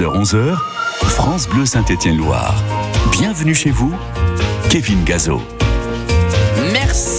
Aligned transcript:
10h-11h, 0.00 0.56
France 1.02 1.46
Bleu 1.46 1.66
Saint-Étienne-Loire. 1.66 2.54
Bienvenue 3.12 3.54
chez 3.54 3.70
vous, 3.70 3.94
Kevin 4.70 5.04
Gazo. 5.04 5.42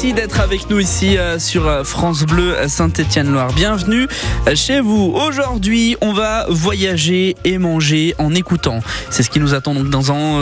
Merci 0.03 0.15
d'être 0.15 0.39
avec 0.39 0.67
nous 0.71 0.79
ici 0.79 1.15
euh, 1.19 1.37
sur 1.37 1.67
euh, 1.67 1.83
France 1.83 2.23
Bleu 2.23 2.55
Saint-Étienne-Loire. 2.67 3.53
Bienvenue 3.53 4.07
euh, 4.47 4.55
chez 4.55 4.79
vous. 4.79 5.13
Aujourd'hui, 5.13 5.95
on 6.01 6.11
va 6.11 6.47
voyager 6.49 7.35
et 7.43 7.59
manger 7.59 8.15
en 8.17 8.33
écoutant. 8.33 8.79
C'est 9.11 9.21
ce 9.21 9.29
qui 9.29 9.39
nous 9.39 9.53
attend 9.53 9.75
donc 9.75 9.85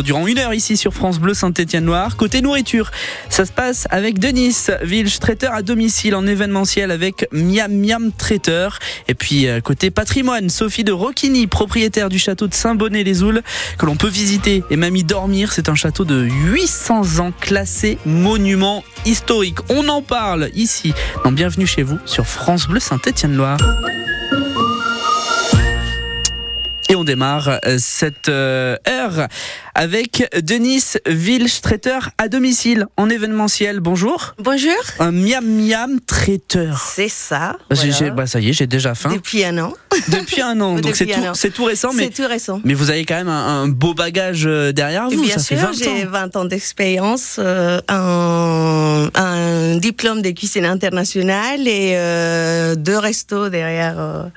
durant 0.01 0.27
une 0.27 0.39
heure 0.39 0.53
ici 0.53 0.77
sur 0.77 0.93
France 0.93 1.19
Bleu 1.19 1.33
Saint-Étienne-Loire. 1.33 2.15
Côté 2.15 2.41
nourriture, 2.41 2.89
ça 3.27 3.43
se 3.43 3.51
passe 3.51 3.85
avec 3.89 4.17
Denis 4.17 4.55
Vilch, 4.81 5.19
traiteur 5.19 5.53
à 5.53 5.61
domicile 5.61 6.15
en 6.15 6.25
événementiel 6.25 6.89
avec 6.89 7.27
Miam 7.33 7.69
Miam 7.73 8.13
Traiteur. 8.17 8.79
Et 9.09 9.13
puis 9.13 9.45
côté 9.65 9.91
patrimoine, 9.91 10.49
Sophie 10.49 10.85
de 10.85 10.93
Roquigny, 10.93 11.47
propriétaire 11.47 12.07
du 12.07 12.17
château 12.17 12.47
de 12.47 12.53
Saint-Bonnet-les-Oules, 12.53 13.41
que 13.77 13.85
l'on 13.85 13.97
peut 13.97 14.07
visiter 14.07 14.63
et 14.69 14.77
même 14.77 14.95
y 14.95 15.03
dormir. 15.03 15.51
C'est 15.51 15.67
un 15.67 15.75
château 15.75 16.05
de 16.05 16.21
800 16.21 17.19
ans 17.19 17.33
classé 17.41 17.97
monument 18.05 18.85
historique. 19.05 19.48
On 19.69 19.87
en 19.87 20.01
parle 20.01 20.49
ici 20.53 20.93
dans 21.23 21.31
Bienvenue 21.31 21.67
chez 21.67 21.83
vous 21.83 21.99
sur 22.05 22.27
France 22.27 22.67
Bleu 22.67 22.79
Saint-Étienne-Loire. 22.79 23.59
Et 26.91 26.95
on 26.95 27.03
démarre 27.03 27.59
euh, 27.67 27.77
cette 27.77 28.29
euh, 28.29 28.75
heure 28.87 29.27
avec 29.75 30.27
Denis 30.41 30.95
Vilch, 31.05 31.61
traiteur 31.61 32.09
à 32.17 32.29
domicile 32.29 32.87
en 32.97 33.11
événementiel. 33.11 33.79
Bonjour. 33.79 34.33
Bonjour. 34.39 34.73
Un 34.97 35.11
miam 35.11 35.45
miam 35.45 35.99
traiteur. 35.99 36.79
C'est 36.79 37.07
ça. 37.07 37.57
Voilà. 37.69 38.09
Bah, 38.09 38.25
ça 38.25 38.39
y 38.39 38.49
est, 38.49 38.53
j'ai 38.53 38.65
déjà 38.65 38.95
faim. 38.95 39.11
Depuis 39.13 39.45
un 39.45 39.59
an. 39.59 39.73
Depuis 40.07 40.41
un 40.41 40.59
an. 40.61 40.75
Donc 40.81 40.95
c'est 40.95 41.05
tout, 41.05 41.11
tout, 41.53 41.65
récent. 41.65 41.91
C'est 41.95 42.09
tout 42.09 42.27
récent. 42.27 42.59
Mais 42.63 42.73
vous 42.73 42.89
avez 42.89 43.05
quand 43.05 43.17
même 43.17 43.29
un, 43.29 43.67
beau 43.67 43.93
bagage 43.93 44.47
euh, 44.47 44.71
derrière 44.71 45.11
vous. 45.11 45.21
Bien 45.21 45.37
ça 45.37 45.55
sûr, 45.55 45.71
j'ai 45.73 46.05
20 46.05 46.35
ans 46.37 46.45
d'expérience, 46.45 47.35
euh, 47.37 47.79
un, 47.87 49.09
un, 49.13 49.77
diplôme 49.77 50.23
de 50.23 50.31
cuisine 50.31 50.65
internationale 50.65 51.67
et 51.67 51.93
euh, 51.93 52.73
deux 52.73 52.97
restos 52.97 53.49
derrière 53.49 54.31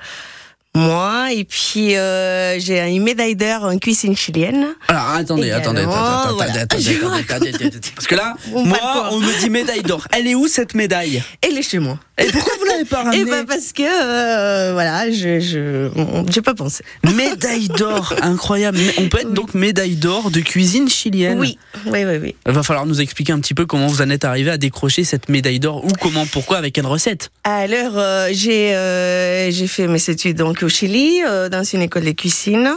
moi, 0.75 1.31
et 1.31 1.43
puis 1.43 1.95
euh, 1.95 2.59
j'ai 2.59 2.79
une 2.79 3.03
médaille 3.03 3.35
d'or 3.35 3.63
en 3.63 3.77
cuisine 3.77 4.17
chilienne. 4.17 4.73
Alors 4.87 5.09
attendez, 5.09 5.51
attendez, 5.51 5.81
attendez, 5.87 6.59
attendez, 6.59 7.49
attendez, 7.49 7.79
parce 7.95 8.07
que 8.07 8.15
là, 8.15 8.35
moi, 8.51 9.09
on 9.11 9.19
me 9.19 9.39
dit 9.39 9.51
médaille 9.51 9.83
d'or. 9.83 10.07
Elle 10.11 10.27
est 10.27 10.33
où 10.33 10.47
cette 10.47 10.73
médaille? 10.73 11.21
Elle 11.43 11.59
est 11.59 11.61
chez 11.61 11.77
moi. 11.77 11.99
Et 12.17 12.25
pourquoi 12.25 12.53
vous 12.59 12.65
l'avez 12.65 12.85
pas 12.85 12.97
ramenée? 13.03 13.19
Eh 13.21 13.25
ben 13.25 13.45
parce 13.45 13.71
que 13.71 13.83
euh, 13.83 14.73
voilà, 14.73 15.11
je 15.11 15.39
je 15.39 15.89
j'ai 16.29 16.41
pas 16.41 16.55
pensé. 16.55 16.83
Médaille 17.03 17.67
d'or, 17.67 18.15
incroyable. 18.21 18.79
On 18.97 19.09
peut 19.09 19.19
être 19.21 19.33
donc 19.33 19.53
médaille 19.53 19.95
d'or 19.95 20.31
de 20.31 20.39
cuisine 20.39 20.89
chilienne. 20.89 21.39
Oui, 21.39 21.59
oui, 21.85 22.03
oui, 22.03 22.17
oui. 22.19 22.35
Il 22.47 22.51
va 22.51 22.63
falloir 22.63 22.87
nous 22.87 22.99
expliquer 22.99 23.33
un 23.33 23.39
petit 23.39 23.53
peu 23.53 23.67
comment 23.67 23.87
vous 23.87 24.01
en 24.01 24.09
êtes 24.09 24.25
arrivé 24.25 24.49
à 24.49 24.57
décrocher 24.57 25.03
cette 25.03 25.29
médaille 25.29 25.59
d'or 25.59 25.85
ou 25.85 25.89
comment, 26.01 26.25
pourquoi, 26.25 26.57
avec 26.57 26.73
quelle 26.73 26.87
recette. 26.87 27.29
Alors 27.43 27.93
euh, 27.97 28.29
j'ai 28.31 28.73
euh, 28.75 29.51
j'ai 29.51 29.67
fait 29.67 29.87
mes 29.87 30.09
études 30.09 30.37
donc 30.37 30.62
au 30.63 30.69
Chili 30.69 31.21
euh, 31.25 31.49
dans 31.49 31.63
une 31.63 31.81
école 31.81 32.05
de 32.05 32.11
cuisine. 32.11 32.71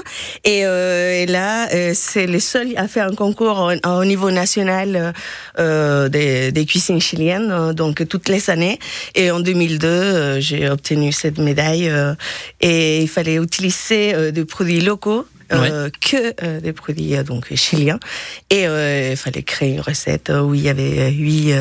Et, 0.44 0.66
euh, 0.66 1.22
et 1.22 1.26
là 1.26 1.68
euh, 1.72 1.92
c'est 1.94 2.26
le 2.26 2.40
seul 2.40 2.72
à 2.76 2.88
faire 2.88 3.06
un 3.06 3.14
concours 3.14 3.70
au, 3.84 3.88
au 3.88 4.04
niveau 4.04 4.30
national 4.30 5.12
des, 5.58 6.52
des 6.52 6.66
cuisines 6.66 7.00
chiliennes 7.00 7.72
donc 7.72 8.06
toutes 8.08 8.28
les 8.28 8.50
années. 8.50 8.78
Et 9.14 9.30
en 9.30 9.40
2002, 9.40 9.86
euh, 9.86 10.40
j'ai 10.40 10.68
obtenu 10.68 11.12
cette 11.12 11.38
médaille 11.38 11.92
et 12.60 13.02
il 13.02 13.08
fallait 13.08 13.36
utiliser 13.36 14.32
des 14.32 14.44
produits 14.44 14.80
locaux. 14.80 15.26
que 15.48 16.58
des 16.60 16.72
produits 16.72 17.14
donc 17.24 17.54
chiliens. 17.54 18.00
Et 18.50 18.64
il 18.64 19.16
fallait 19.16 19.42
créer 19.44 19.74
une 19.74 19.80
recette 19.80 20.30
où 20.30 20.54
il 20.54 20.62
y 20.62 20.68
avait 20.68 21.10
huit, 21.12 21.54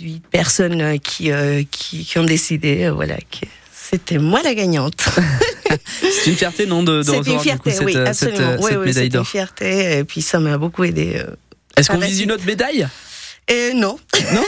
huit 0.00 0.22
personnes 0.30 0.98
qui, 0.98 1.30
qui, 1.70 2.04
qui 2.04 2.18
ont 2.18 2.24
décidé 2.24 2.88
voilà 2.88 3.16
c'était 3.90 4.18
moi 4.18 4.42
la 4.42 4.54
gagnante. 4.54 4.94
c'est 6.00 6.30
une 6.30 6.36
fierté, 6.36 6.66
non, 6.66 6.82
de, 6.82 6.98
de 6.98 7.02
C'est 7.02 7.16
une 7.16 7.38
fierté, 7.38 7.72
coup, 7.72 7.84
oui, 7.84 7.92
cette, 7.92 8.06
absolument. 8.06 8.38
Cette, 8.38 8.60
oui, 8.60 8.66
cette 8.68 8.78
oui, 8.78 8.86
médaille 8.86 9.08
d'or. 9.08 9.22
une 9.22 9.26
fierté, 9.26 9.98
et 9.98 10.04
puis 10.04 10.22
ça 10.22 10.38
m'a 10.38 10.58
beaucoup 10.58 10.84
aidé. 10.84 11.22
Est-ce 11.76 11.90
qu'on 11.90 11.98
vise 11.98 12.20
une 12.20 12.32
autre 12.32 12.44
médaille? 12.44 12.86
Euh, 13.50 13.72
Non. 13.74 13.98
Non 14.32 14.44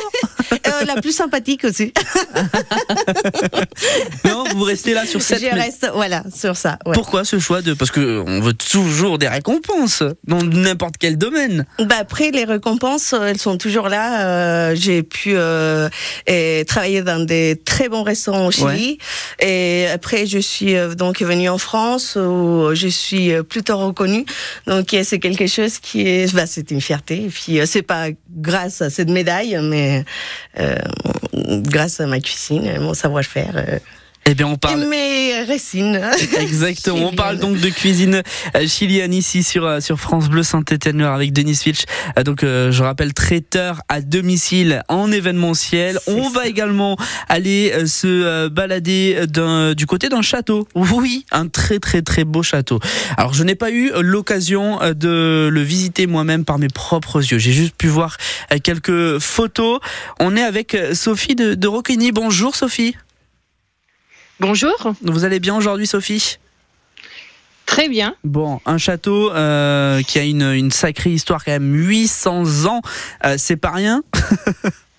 euh, 0.67 0.85
La 0.87 1.01
plus 1.01 1.13
sympathique 1.13 1.65
aussi. 1.65 1.93
non, 4.25 4.45
vous 4.55 4.65
restez 4.65 4.95
là 4.95 5.07
sur 5.07 5.23
cette. 5.23 5.41
Je 5.41 5.47
reste, 5.47 5.91
voilà, 5.95 6.25
sur 6.35 6.57
ça. 6.57 6.79
Ouais. 6.87 6.93
Pourquoi 6.95 7.25
ce 7.25 7.39
choix 7.39 7.63
de 7.63 7.75
Parce 7.75 7.91
que 7.91 8.23
on 8.27 8.41
veut 8.41 8.55
toujours 8.55 9.19
des 9.19 9.29
récompenses 9.29 10.03
dans 10.27 10.43
n'importe 10.43 10.97
quel 10.99 11.17
domaine. 11.19 11.67
Bah 11.79 11.97
après, 12.01 12.31
les 12.31 12.45
récompenses, 12.45 13.13
elles 13.13 13.39
sont 13.39 13.57
toujours 13.57 13.89
là. 13.89 14.71
Euh, 14.71 14.75
J'ai 14.75 15.03
pu 15.03 15.33
euh, 15.35 15.89
et 16.27 16.65
travailler 16.67 17.03
dans 17.03 17.25
des 17.25 17.61
très 17.65 17.89
bons 17.89 18.03
restaurants 18.03 18.47
au 18.47 18.51
Chili. 18.51 18.99
Ouais. 19.41 19.47
Et 19.47 19.87
après, 19.89 20.27
je 20.27 20.39
suis 20.39 20.77
euh, 20.77 20.95
donc 20.95 21.23
venue 21.23 21.49
en 21.49 21.59
France 21.59 22.17
où 22.17 22.71
je 22.75 22.89
suis 22.89 23.33
plutôt 23.43 23.79
reconnue. 23.79 24.25
Donc 24.67 24.95
c'est 25.03 25.19
quelque 25.19 25.47
chose 25.47 25.79
qui 25.79 26.07
est, 26.07 26.35
bah, 26.35 26.47
c'est 26.47 26.71
une 26.71 26.81
fierté. 26.81 27.25
Et 27.25 27.29
puis 27.29 27.61
c'est 27.67 27.83
pas 27.83 28.09
grâce 28.31 28.83
à 28.83 28.90
cette 28.91 29.11
médaille, 29.11 29.59
mais 29.63 30.05
euh, 30.59 30.77
grâce 31.35 32.01
à 32.01 32.07
ma 32.07 32.21
cuisine, 32.21 32.79
mon 32.81 32.95
savoir-faire. 32.95 33.81
Euh, 34.27 34.31
eh 34.31 34.35
bien, 34.35 34.47
on 34.47 34.57
parle. 34.57 34.83
Et 34.83 34.87
mes 34.87 35.45
racines. 35.45 36.01
Exactement. 36.39 37.09
on 37.09 37.13
parle 37.13 37.39
donc 37.39 37.59
de 37.59 37.69
cuisine 37.69 38.23
chilienne 38.67 39.15
ici 39.15 39.43
sur, 39.43 39.83
sur 39.83 39.99
France 39.99 40.29
Bleu 40.29 40.43
Saint-Étienne 40.43 41.01
avec 41.03 41.33
Denis 41.33 41.57
Filch. 41.57 41.85
Donc, 42.25 42.45
euh, 42.45 42.71
je 42.71 42.83
rappelle, 42.83 43.13
traiteur 43.15 43.81
à 43.89 44.01
domicile 44.01 44.83
en 44.89 45.11
événementiel. 45.11 45.99
On 46.07 46.29
va 46.29 46.47
également 46.47 46.97
aller 47.29 47.73
euh, 47.75 47.87
se 47.87 48.07
euh, 48.07 48.49
balader 48.49 49.27
du 49.77 49.87
côté 49.87 50.09
d'un 50.09 50.23
château. 50.23 50.67
Oui, 50.75 51.25
un 51.31 51.49
très, 51.49 51.79
très, 51.79 52.03
très 52.03 52.25
beau 52.25 52.43
château. 52.43 52.79
Alors, 53.17 53.35
je 53.35 53.43
n'ai 53.45 53.55
pas 53.55 53.71
eu 53.71 53.91
l'occasion 54.01 54.79
de 54.95 55.49
le 55.51 55.63
visiter 55.63 56.07
moi-même 56.07 56.45
par 56.45 56.59
mes 56.59 56.69
propres 56.69 57.19
yeux. 57.19 57.39
J'ai 57.39 57.53
juste 57.53 57.75
pu 57.75 57.89
voir 57.89 58.17
quelques 58.63 59.19
photos. 59.19 59.81
On 60.19 60.37
est 60.37 60.43
avec 60.43 60.77
Sophie 60.93 61.35
de, 61.35 61.55
de 61.55 61.69
Roquigny. 61.69 62.13
Bonjour, 62.13 62.57
Sophie. 62.57 62.95
Bonjour. 64.41 64.95
Vous 65.03 65.25
allez 65.27 65.39
bien 65.39 65.55
aujourd'hui, 65.55 65.87
Sophie? 65.87 66.39
Très 67.67 67.91
bien. 67.91 68.17
Bon, 68.25 68.59
un 68.65 68.79
château 68.79 69.31
euh, 69.31 70.03
qui 70.03 70.19
a 70.19 70.25
une, 70.25 70.43
une, 70.43 70.71
sacrée 70.71 71.11
histoire 71.11 71.45
quand 71.45 71.53
même, 71.53 71.75
800 71.75 72.65
ans, 72.65 72.81
euh, 73.27 73.35
c'est 73.37 73.57
pas 73.57 73.71
rien? 73.71 74.03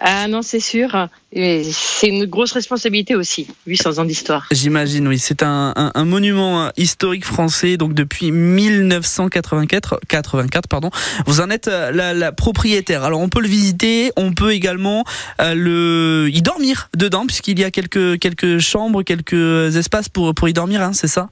Ah 0.00 0.26
non, 0.26 0.42
c'est 0.42 0.60
sûr. 0.60 1.08
C'est 1.32 2.08
une 2.08 2.26
grosse 2.26 2.52
responsabilité 2.52 3.14
aussi, 3.14 3.46
800 3.66 3.98
ans 3.98 4.04
d'histoire. 4.04 4.46
J'imagine, 4.50 5.06
oui. 5.08 5.18
C'est 5.18 5.42
un, 5.42 5.72
un, 5.76 5.92
un, 5.94 6.04
monument 6.04 6.70
historique 6.76 7.24
français, 7.24 7.76
donc 7.76 7.94
depuis 7.94 8.32
1984. 8.32 10.00
84, 10.08 10.68
pardon. 10.68 10.90
Vous 11.26 11.40
en 11.40 11.50
êtes 11.50 11.66
la, 11.66 12.12
la, 12.12 12.32
propriétaire. 12.32 13.04
Alors 13.04 13.20
on 13.20 13.28
peut 13.28 13.40
le 13.40 13.48
visiter, 13.48 14.10
on 14.16 14.32
peut 14.32 14.52
également 14.52 15.04
euh, 15.40 15.54
le 15.54 16.30
y 16.32 16.42
dormir 16.42 16.88
dedans, 16.96 17.26
puisqu'il 17.26 17.58
y 17.58 17.64
a 17.64 17.70
quelques, 17.70 18.18
quelques 18.18 18.58
chambres, 18.58 19.02
quelques 19.02 19.76
espaces 19.76 20.08
pour, 20.08 20.34
pour 20.34 20.48
y 20.48 20.52
dormir, 20.52 20.82
hein, 20.82 20.92
c'est 20.92 21.08
ça? 21.08 21.30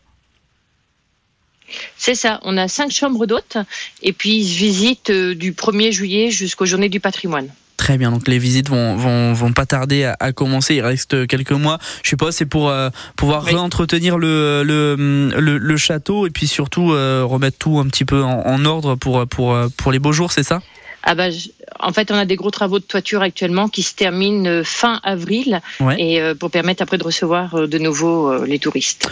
C'est 1.96 2.14
ça, 2.14 2.38
on 2.42 2.56
a 2.58 2.68
cinq 2.68 2.90
chambres 2.90 3.26
d'hôtes 3.26 3.56
et 4.02 4.12
puis 4.12 4.38
ils 4.38 4.48
se 4.48 4.58
visitent 4.58 5.10
du 5.10 5.52
1er 5.52 5.90
juillet 5.90 6.30
jusqu'aux 6.30 6.66
journées 6.66 6.90
du 6.90 7.00
patrimoine. 7.00 7.48
Très 7.82 7.98
bien, 7.98 8.12
donc 8.12 8.28
les 8.28 8.38
visites 8.38 8.68
vont, 8.68 8.94
vont, 8.94 9.32
vont 9.32 9.52
pas 9.52 9.66
tarder 9.66 10.04
à, 10.04 10.16
à, 10.20 10.30
commencer, 10.30 10.76
il 10.76 10.82
reste 10.82 11.26
quelques 11.26 11.50
mois. 11.50 11.78
Je 12.04 12.10
sais 12.10 12.16
pas, 12.16 12.30
c'est 12.30 12.46
pour 12.46 12.68
euh, 12.70 12.90
pouvoir 13.16 13.42
oui. 13.42 13.54
réentretenir 13.54 14.18
le, 14.18 14.62
le, 14.62 14.94
le, 15.36 15.58
le, 15.58 15.76
château 15.76 16.28
et 16.28 16.30
puis 16.30 16.46
surtout 16.46 16.92
euh, 16.92 17.24
remettre 17.24 17.58
tout 17.58 17.80
un 17.80 17.88
petit 17.88 18.04
peu 18.04 18.22
en, 18.22 18.46
en 18.46 18.64
ordre 18.66 18.94
pour, 18.94 19.26
pour, 19.26 19.58
pour 19.76 19.90
les 19.90 19.98
beaux 19.98 20.12
jours, 20.12 20.30
c'est 20.30 20.44
ça? 20.44 20.60
Ah 21.02 21.14
bah, 21.14 21.30
je, 21.30 21.48
en 21.80 21.92
fait, 21.92 22.10
on 22.10 22.14
a 22.14 22.24
des 22.24 22.36
gros 22.36 22.50
travaux 22.50 22.78
de 22.78 22.84
toiture 22.84 23.22
actuellement 23.22 23.68
qui 23.68 23.82
se 23.82 23.94
terminent 23.94 24.62
fin 24.64 25.00
avril 25.02 25.60
ouais. 25.80 25.96
et 25.98 26.20
euh, 26.20 26.34
pour 26.34 26.50
permettre 26.50 26.82
après 26.82 26.98
de 26.98 27.04
recevoir 27.04 27.66
de 27.66 27.78
nouveau 27.78 28.30
euh, 28.30 28.46
les 28.46 28.58
touristes. 28.58 29.08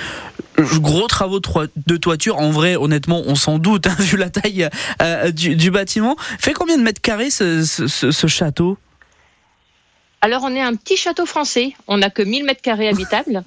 Gros 0.59 1.07
travaux 1.07 1.41
de 1.41 1.97
toiture, 1.97 2.39
en 2.39 2.51
vrai, 2.51 2.77
honnêtement, 2.77 3.23
on 3.27 3.35
s'en 3.35 3.59
doute, 3.59 3.87
hein, 3.87 3.97
vu 3.99 4.17
la 4.17 4.31
taille 4.31 4.69
euh, 5.03 5.31
du, 5.31 5.57
du, 5.57 5.71
bâtiment. 5.71 6.17
Fait 6.39 6.53
combien 6.53 6.77
de 6.77 6.83
mètres 6.83 7.01
carrés 7.01 7.31
ce, 7.31 7.65
ce, 7.65 7.87
ce 7.89 8.27
château? 8.27 8.79
Alors, 10.21 10.43
on 10.45 10.55
est 10.55 10.61
un 10.61 10.75
petit 10.75 10.97
château 10.97 11.25
français. 11.25 11.73
On 11.87 11.99
n'a 11.99 12.11
que 12.11 12.23
1000 12.23 12.45
mètres 12.45 12.61
carrés 12.61 12.89
habitables. 12.89 13.43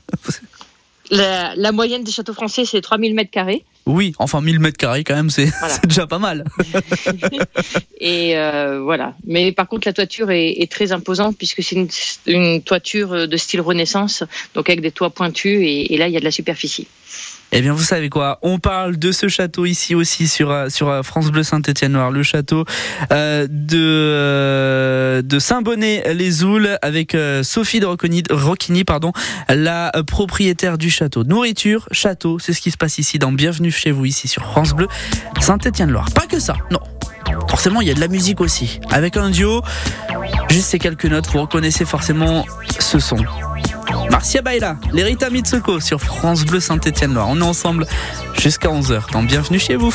la, 1.12 1.56
la, 1.56 1.72
moyenne 1.72 2.04
des 2.04 2.12
châteaux 2.12 2.34
français, 2.34 2.66
c'est 2.66 2.82
3000 2.82 3.14
mètres 3.14 3.32
carrés. 3.32 3.64
Oui, 3.86 4.14
enfin 4.18 4.40
1000 4.42 4.60
mètres 4.60 4.78
carrés 4.78 5.04
quand 5.04 5.16
même, 5.16 5.30
c'est 5.30 5.46
Voilà. 5.60 5.78
déjà 5.84 6.08
pas 6.08 6.20
mal. 6.20 6.46
Et 8.00 8.38
euh, 8.38 8.82
voilà. 8.82 9.14
Mais 9.26 9.52
par 9.52 9.68
contre, 9.68 9.88
la 9.88 9.94
toiture 9.94 10.32
est, 10.32 10.52
est 10.62 10.72
très 10.72 10.92
imposante 10.92 11.38
puisque 11.38 11.62
c'est 11.64 11.76
une, 11.76 11.88
une 12.28 12.62
toiture 12.62 13.28
de 13.28 13.38
style 13.38 13.62
Renaissance, 13.62 14.24
donc 14.54 14.70
avec 14.70 14.82
des 14.82 14.92
toits 14.92 15.10
pointus. 15.10 15.60
Et, 15.62 15.94
et 15.94 15.98
là, 15.98 16.08
il 16.08 16.14
y 16.14 16.18
a 16.18 16.20
de 16.20 16.26
la 16.26 16.32
superficie. 16.32 16.88
Eh 17.52 17.62
bien, 17.62 17.74
vous 17.74 17.84
savez 17.84 18.10
quoi 18.10 18.40
On 18.42 18.58
parle 18.58 18.98
de 18.98 19.12
ce 19.12 19.28
château 19.28 19.66
ici 19.66 19.94
aussi 19.94 20.28
sur 20.28 20.50
euh, 20.50 20.68
euh, 20.82 21.04
France 21.04 21.32
Bleu 21.32 21.44
Saint-Étienne-Noir, 21.44 22.10
le 22.10 22.24
château 22.24 22.66
euh, 23.12 23.48
de 25.22 25.40
Saint-Bonnet-les-Oules 25.40 26.80
avec 26.82 27.16
Sophie 27.44 27.80
de 27.80 27.86
Rocconi- 27.86 28.24
Rocchini, 28.32 28.84
pardon, 28.84 29.12
la 29.50 29.92
propriétaire 30.08 30.78
du 30.80 30.90
château. 30.90 31.24
Nourriture, 31.24 31.88
château, 31.92 32.40
c'est 32.40 32.54
ce 32.54 32.62
qui 32.62 32.72
se 32.72 32.78
passe 32.78 32.98
ici 32.98 33.20
dans 33.20 33.32
Bienvenue 33.32 33.72
chez 33.72 33.92
vous 33.92 34.06
ici 34.06 34.28
sur 34.28 34.44
France 34.44 34.74
Bleu 34.74 34.88
Saint-Étienne-Loire. 35.40 36.08
Pas 36.16 36.26
que 36.26 36.40
ça, 36.40 36.56
non. 36.72 36.80
Forcément, 37.50 37.82
il 37.82 37.88
y 37.88 37.92
a 37.92 37.94
de 37.94 38.00
la 38.00 38.08
musique 38.08 38.42
aussi. 38.42 38.80
Avec 38.92 39.18
un 39.18 39.30
duo, 39.30 39.62
juste 40.50 40.66
ces 40.66 40.80
quelques 40.80 41.06
notes, 41.06 41.28
vous 41.28 41.42
reconnaissez 41.42 41.86
forcément 41.86 42.46
ce 42.80 43.00
son. 43.00 43.18
Marcia 44.10 44.42
Baila, 44.42 44.78
l'Erita 44.92 45.30
Mitsuko 45.30 45.80
sur 45.80 46.02
France 46.02 46.46
Bleu 46.46 46.60
Saint-Étienne-Loire. 46.60 47.28
On 47.30 47.40
est 47.40 47.44
ensemble 47.44 47.86
jusqu'à 48.38 48.70
11h. 48.70 49.12
Donc 49.12 49.28
bienvenue 49.28 49.60
chez 49.60 49.76
vous. 49.76 49.94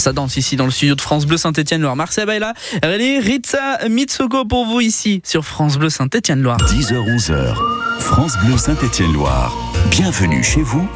Ça 0.00 0.12
danse 0.12 0.36
ici 0.36 0.56
dans 0.56 0.64
le 0.64 0.70
studio 0.70 0.94
de 0.94 1.00
France 1.00 1.26
Bleu 1.26 1.36
Saint-Étienne-Loire. 1.36 1.94
Marcel 1.94 2.26
Baila, 2.26 2.54
René 2.82 3.18
Ritza 3.18 3.88
Mitsoko 3.88 4.44
pour 4.44 4.66
vous 4.66 4.80
ici 4.80 5.20
sur 5.24 5.44
France 5.44 5.78
Bleu 5.78 5.90
Saint-Étienne-Loire. 5.90 6.58
10h-11h, 6.58 7.54
France 8.00 8.36
Bleu 8.38 8.56
Saint-Étienne-Loire. 8.56 9.54
Bienvenue 9.90 10.42
chez 10.42 10.62
vous, 10.62 10.88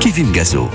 Kevin 0.00 0.32
Gazo. 0.32 0.70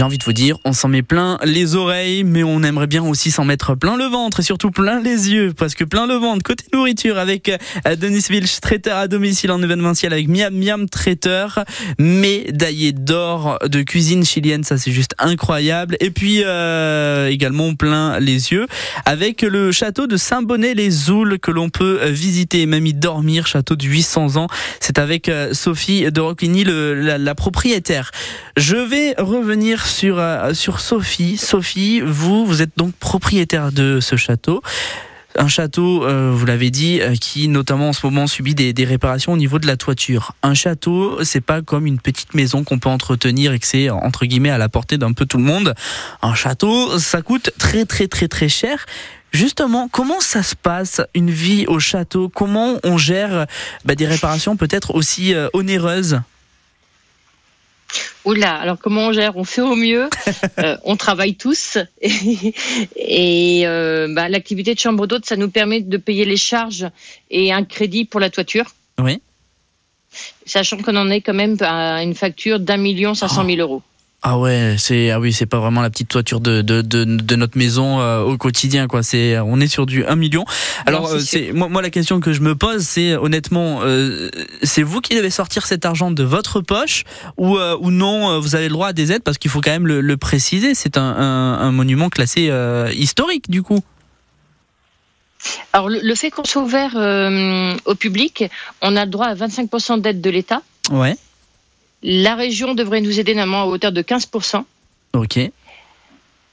J'ai 0.00 0.04
envie 0.04 0.16
de 0.16 0.24
vous 0.24 0.32
dire, 0.32 0.56
on 0.64 0.72
s'en 0.72 0.88
met 0.88 1.02
plein 1.02 1.36
les 1.44 1.74
oreilles, 1.74 2.24
mais 2.24 2.42
on 2.42 2.62
aimerait 2.62 2.86
bien 2.86 3.04
aussi 3.04 3.30
s'en 3.30 3.44
mettre 3.44 3.74
plein 3.74 3.98
le 3.98 4.06
ventre 4.06 4.40
et 4.40 4.42
surtout 4.42 4.70
plein 4.70 4.98
les 4.98 5.28
yeux, 5.28 5.52
parce 5.54 5.74
que 5.74 5.84
plein 5.84 6.06
le 6.06 6.14
ventre 6.14 6.42
côté 6.42 6.64
nourriture 6.72 7.18
avec 7.18 7.50
euh, 7.50 7.96
Denis 7.96 8.24
Vilch, 8.30 8.60
traiteur 8.62 8.96
à 8.96 9.08
domicile 9.08 9.52
en 9.52 9.62
événementiel 9.62 10.14
avec 10.14 10.26
Miam 10.26 10.54
Miam 10.54 10.88
traiteur, 10.88 11.66
médaillé 11.98 12.92
d'or 12.92 13.58
de 13.68 13.82
cuisine 13.82 14.24
chilienne, 14.24 14.64
ça 14.64 14.78
c'est 14.78 14.90
juste 14.90 15.14
incroyable. 15.18 15.98
Et 16.00 16.10
puis 16.10 16.44
euh, 16.46 17.28
également 17.28 17.74
plein 17.74 18.18
les 18.20 18.52
yeux 18.52 18.68
avec 19.04 19.42
le 19.42 19.70
château 19.70 20.06
de 20.06 20.16
Saint-Bonnet-les-Oules 20.16 21.38
que 21.38 21.50
l'on 21.50 21.68
peut 21.68 22.06
visiter 22.06 22.62
et 22.62 22.66
même 22.66 22.86
y 22.86 22.94
dormir, 22.94 23.46
château 23.46 23.76
de 23.76 23.84
800 23.84 24.36
ans. 24.36 24.46
C'est 24.80 24.98
avec 24.98 25.28
euh, 25.28 25.52
Sophie 25.52 26.10
de 26.10 26.20
Rocquigny, 26.22 26.64
le, 26.64 26.94
la, 26.94 27.18
la 27.18 27.34
propriétaire. 27.34 28.12
Je 28.56 28.76
vais 28.76 29.14
revenir 29.18 29.89
sur, 29.90 30.18
euh, 30.18 30.54
sur 30.54 30.80
Sophie. 30.80 31.36
Sophie, 31.36 32.00
vous, 32.00 32.46
vous 32.46 32.62
êtes 32.62 32.76
donc 32.76 32.94
propriétaire 32.94 33.72
de 33.72 34.00
ce 34.00 34.16
château. 34.16 34.62
Un 35.36 35.46
château, 35.46 36.04
euh, 36.04 36.32
vous 36.34 36.44
l'avez 36.44 36.70
dit, 36.70 37.00
euh, 37.00 37.14
qui 37.14 37.46
notamment 37.48 37.90
en 37.90 37.92
ce 37.92 38.04
moment 38.04 38.26
subit 38.26 38.54
des, 38.54 38.84
réparations 38.84 39.32
au 39.32 39.36
niveau 39.36 39.58
de 39.58 39.66
la 39.66 39.76
toiture. 39.76 40.32
Un 40.42 40.54
château, 40.54 41.22
c'est 41.22 41.40
pas 41.40 41.62
comme 41.62 41.86
une 41.86 42.00
petite 42.00 42.34
maison 42.34 42.64
qu'on 42.64 42.78
peut 42.78 42.88
entretenir 42.88 43.52
et 43.52 43.58
que 43.58 43.66
c'est 43.66 43.90
entre 43.90 44.26
guillemets 44.26 44.50
à 44.50 44.58
la 44.58 44.68
portée 44.68 44.98
d'un 44.98 45.12
peu 45.12 45.26
tout 45.26 45.38
le 45.38 45.44
monde. 45.44 45.74
Un 46.22 46.34
château, 46.34 46.98
ça 46.98 47.22
coûte 47.22 47.50
très 47.58 47.84
très 47.84 48.08
très 48.08 48.26
très 48.26 48.48
cher. 48.48 48.86
Justement, 49.32 49.88
comment 49.88 50.20
ça 50.20 50.42
se 50.42 50.56
passe 50.56 51.00
une 51.14 51.30
vie 51.30 51.66
au 51.68 51.78
château? 51.78 52.28
Comment 52.28 52.78
on 52.82 52.98
gère 52.98 53.46
bah, 53.84 53.94
des 53.94 54.06
réparations 54.06 54.56
peut-être 54.56 54.94
aussi 54.94 55.34
onéreuses? 55.52 56.20
Oula, 58.24 58.54
alors 58.56 58.78
comment 58.78 59.06
on 59.06 59.12
gère? 59.12 59.36
On 59.36 59.44
fait 59.44 59.62
au 59.62 59.74
mieux, 59.74 60.08
euh, 60.58 60.76
on 60.84 60.96
travaille 60.96 61.34
tous 61.34 61.78
et, 62.02 62.54
et 62.96 63.66
euh, 63.66 64.08
bah, 64.14 64.28
l'activité 64.28 64.74
de 64.74 64.78
chambre 64.78 65.06
d'hôte, 65.06 65.26
ça 65.26 65.36
nous 65.36 65.50
permet 65.50 65.80
de 65.80 65.96
payer 65.96 66.24
les 66.24 66.36
charges 66.36 66.86
et 67.30 67.52
un 67.52 67.64
crédit 67.64 68.04
pour 68.04 68.20
la 68.20 68.30
toiture. 68.30 68.74
Oui. 68.98 69.22
Sachant 70.44 70.78
qu'on 70.78 70.96
en 70.96 71.08
est 71.10 71.20
quand 71.20 71.34
même 71.34 71.56
à 71.60 72.02
une 72.02 72.14
facture 72.14 72.60
d'un 72.60 72.76
million 72.76 73.14
cinq 73.14 73.28
cent 73.28 73.44
mille 73.44 73.60
euros. 73.60 73.82
Ah 74.22 74.38
ouais, 74.38 74.76
c'est 74.78 75.10
ah 75.10 75.18
oui, 75.18 75.32
c'est 75.32 75.46
pas 75.46 75.60
vraiment 75.60 75.80
la 75.80 75.88
petite 75.88 76.08
toiture 76.08 76.40
de 76.40 76.60
de, 76.60 76.82
de, 76.82 77.04
de 77.04 77.36
notre 77.36 77.56
maison 77.56 78.00
euh, 78.00 78.20
au 78.20 78.36
quotidien 78.36 78.86
quoi. 78.86 79.02
C'est 79.02 79.38
on 79.38 79.58
est 79.60 79.66
sur 79.66 79.86
du 79.86 80.04
1 80.04 80.14
million. 80.16 80.44
Alors 80.84 81.06
euh, 81.06 81.20
c'est 81.20 81.52
moi, 81.52 81.68
moi 81.70 81.80
la 81.80 81.88
question 81.88 82.20
que 82.20 82.34
je 82.34 82.42
me 82.42 82.54
pose 82.54 82.82
c'est 82.82 83.16
honnêtement 83.16 83.80
euh, 83.82 84.28
c'est 84.62 84.82
vous 84.82 85.00
qui 85.00 85.14
devez 85.16 85.30
sortir 85.30 85.64
cet 85.66 85.86
argent 85.86 86.10
de 86.10 86.22
votre 86.22 86.60
poche 86.60 87.04
ou 87.38 87.56
euh, 87.56 87.78
ou 87.80 87.90
non 87.90 88.30
euh, 88.32 88.38
vous 88.38 88.54
avez 88.54 88.68
le 88.68 88.74
droit 88.74 88.88
à 88.88 88.92
des 88.92 89.10
aides? 89.10 89.22
Parce 89.22 89.38
qu'il 89.38 89.50
faut 89.50 89.62
quand 89.62 89.70
même 89.70 89.86
le, 89.86 90.02
le 90.02 90.16
préciser, 90.18 90.74
c'est 90.74 90.98
un, 90.98 91.02
un, 91.02 91.54
un 91.58 91.72
monument 91.72 92.10
classé 92.10 92.48
euh, 92.50 92.92
historique 92.92 93.50
du 93.50 93.62
coup. 93.62 93.80
Alors 95.72 95.88
le, 95.88 95.98
le 96.02 96.14
fait 96.14 96.30
qu'on 96.30 96.44
soit 96.44 96.62
ouvert 96.62 96.92
euh, 96.96 97.74
au 97.86 97.94
public, 97.94 98.44
on 98.82 98.96
a 98.96 99.06
le 99.06 99.10
droit 99.10 99.28
à 99.28 99.34
25% 99.34 100.02
d'aide 100.02 100.20
de 100.20 100.28
l'État. 100.28 100.60
Ouais. 100.90 101.16
La 102.02 102.34
région 102.34 102.74
devrait 102.74 103.00
nous 103.00 103.20
aider 103.20 103.34
normalement 103.34 103.62
à 103.62 103.66
hauteur 103.66 103.92
de 103.92 104.02
15%. 104.02 104.64
OK. 105.14 105.38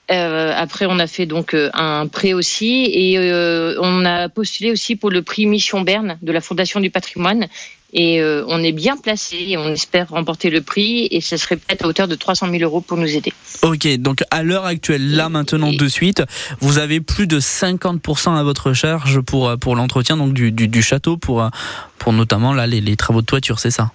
Euh, 0.10 0.54
après, 0.56 0.86
on 0.86 1.00
a 1.00 1.08
fait 1.08 1.26
donc 1.26 1.54
euh, 1.54 1.70
un 1.74 2.08
prêt 2.08 2.34
aussi 2.34 2.90
et 2.94 3.18
euh, 3.18 3.76
on 3.82 4.06
a 4.06 4.30
postulé 4.30 4.72
aussi 4.72 4.96
pour 4.96 5.10
le 5.10 5.22
prix 5.22 5.46
Mission 5.46 5.82
Berne 5.82 6.18
de 6.22 6.32
la 6.32 6.40
Fondation 6.40 6.80
du 6.80 6.90
patrimoine. 6.90 7.48
Et 7.94 8.22
euh, 8.22 8.44
on 8.48 8.62
est 8.64 8.74
bien 8.74 8.98
placé 8.98 9.38
et 9.50 9.58
on 9.58 9.70
espère 9.70 10.10
remporter 10.10 10.50
le 10.50 10.62
prix 10.62 11.08
et 11.10 11.22
ce 11.22 11.38
serait 11.38 11.56
peut-être 11.56 11.86
à 11.86 11.88
hauteur 11.88 12.08
de 12.10 12.16
300 12.16 12.50
000 12.52 12.64
euros 12.64 12.82
pour 12.82 12.98
nous 12.98 13.16
aider. 13.16 13.32
OK, 13.62 13.88
donc 13.98 14.24
à 14.30 14.44
l'heure 14.44 14.66
actuelle 14.66 15.16
là 15.16 15.30
maintenant 15.30 15.72
de 15.72 15.88
suite, 15.88 16.22
vous 16.60 16.80
avez 16.80 17.00
plus 17.00 17.28
de 17.28 17.40
50% 17.40 18.36
à 18.36 18.44
votre 18.44 18.74
charge 18.74 19.22
pour 19.22 19.58
pour 19.58 19.78
l'entretien 19.78 20.18
donc 20.18 20.34
du, 20.34 20.52
du, 20.52 20.68
du 20.68 20.82
château 20.82 21.16
pour 21.16 21.50
pour 21.98 22.12
notamment 22.12 22.54
là 22.54 22.68
les, 22.68 22.82
les 22.82 22.98
travaux 22.98 23.22
de 23.22 23.26
toiture, 23.26 23.60
c'est 23.60 23.72
ça? 23.72 23.92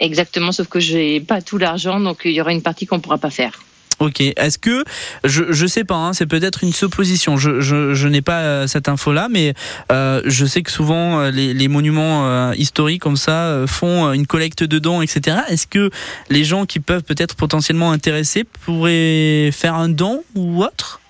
Exactement, 0.00 0.52
sauf 0.52 0.68
que 0.68 0.80
j'ai 0.80 1.20
pas 1.20 1.40
tout 1.40 1.58
l'argent, 1.58 2.00
donc 2.00 2.22
il 2.24 2.32
y 2.32 2.40
aura 2.40 2.52
une 2.52 2.62
partie 2.62 2.86
qu'on 2.86 3.00
pourra 3.00 3.18
pas 3.18 3.30
faire. 3.30 3.60
Ok. 4.00 4.20
Est-ce 4.20 4.58
que 4.58 4.84
je 5.22 5.44
je 5.50 5.66
sais 5.66 5.84
pas, 5.84 5.94
hein, 5.94 6.12
c'est 6.12 6.26
peut-être 6.26 6.64
une 6.64 6.72
supposition. 6.72 7.36
Je 7.36 7.60
je, 7.60 7.94
je 7.94 8.08
n'ai 8.08 8.22
pas 8.22 8.40
euh, 8.40 8.66
cette 8.66 8.88
info 8.88 9.12
là, 9.12 9.28
mais 9.30 9.54
euh, 9.92 10.20
je 10.24 10.46
sais 10.46 10.62
que 10.62 10.70
souvent 10.70 11.20
euh, 11.20 11.30
les, 11.30 11.54
les 11.54 11.68
monuments 11.68 12.52
historiques 12.52 13.02
comme 13.02 13.16
ça 13.16 13.64
font 13.66 14.12
une 14.12 14.26
collecte 14.26 14.64
de 14.64 14.78
dons, 14.78 15.00
etc. 15.00 15.38
Est-ce 15.48 15.66
que 15.66 15.90
les 16.28 16.44
gens 16.44 16.66
qui 16.66 16.80
peuvent 16.80 17.02
peut-être 17.02 17.36
potentiellement 17.36 17.92
intéresser 17.92 18.44
pourraient 18.44 19.50
faire 19.52 19.74
un 19.74 19.88
don 19.88 20.24
ou 20.34 20.62
autre? 20.62 21.00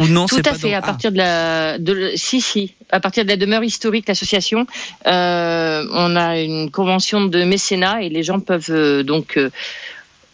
Ou 0.00 0.06
non, 0.06 0.26
Tout 0.26 0.36
à 0.38 0.42
pas 0.42 0.54
fait. 0.54 0.74
À 0.74 0.78
Ah. 0.78 0.82
partir 0.82 1.10
de 1.12 1.16
la, 1.18 1.78
de, 1.78 2.12
si 2.14 2.40
si, 2.40 2.74
à 2.90 3.00
partir 3.00 3.24
de 3.24 3.28
la 3.30 3.36
demeure 3.36 3.64
historique, 3.64 4.06
l'association, 4.08 4.66
euh, 5.06 5.84
on 5.92 6.14
a 6.16 6.38
une 6.40 6.70
convention 6.70 7.24
de 7.24 7.42
mécénat 7.44 8.02
et 8.02 8.08
les 8.08 8.22
gens 8.22 8.38
peuvent 8.40 8.70
euh, 8.70 9.02
donc 9.02 9.36
euh, 9.36 9.50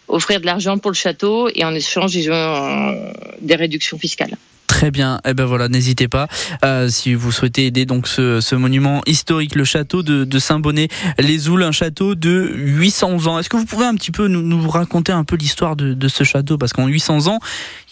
offrir 0.09 0.41
de 0.41 0.47
l'argent 0.47 0.77
pour 0.79 0.91
le 0.91 0.97
château 0.97 1.49
et 1.55 1.65
en 1.65 1.75
échange 1.75 2.15
ils 2.15 2.31
ont 2.31 2.35
euh, 2.35 3.13
des 3.41 3.55
réductions 3.57 3.99
fiscales. 3.99 4.37
Très 4.75 4.91
bien. 4.91 5.21
Eh 5.25 5.35
ben 5.35 5.45
voilà, 5.45 5.69
n'hésitez 5.69 6.09
pas 6.09 6.27
euh, 6.65 6.89
si 6.89 7.15
vous 7.15 7.31
souhaitez 7.31 7.67
aider 7.67 7.87
donc 7.87 8.09
ce, 8.09 8.55
monument 8.57 9.03
historique, 9.07 9.55
le 9.55 9.65
château 9.65 10.03
de, 10.03 10.39
Saint-Bonnet-les-Oules, 10.41 11.63
un 11.63 11.71
château 11.71 12.17
de 12.17 12.51
800 12.53 13.29
ans. 13.29 13.39
Est-ce 13.39 13.49
que 13.49 13.57
vous 13.57 13.67
pouvez 13.67 13.85
un 13.87 13.95
petit 13.95 14.11
peu 14.11 14.27
nous, 14.27 14.69
raconter 14.69 15.13
un 15.13 15.23
peu 15.23 15.37
l'histoire 15.37 15.77
de, 15.77 16.09
ce 16.09 16.25
château? 16.25 16.59
Parce 16.59 16.73
qu'en 16.73 16.89
800 16.89 17.29
ans, 17.29 17.39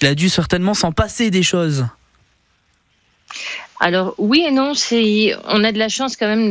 il 0.00 0.08
a 0.08 0.16
dû 0.16 0.28
certainement 0.28 0.74
s'en 0.74 0.90
passer 0.90 1.30
des 1.30 1.44
choses. 1.44 1.86
Alors 3.78 4.16
oui 4.18 4.44
et 4.48 4.50
non, 4.50 4.74
c'est 4.74 5.36
on 5.46 5.62
a 5.62 5.70
de 5.70 5.78
la 5.78 5.88
chance 5.88 6.16
quand 6.16 6.26
même 6.26 6.50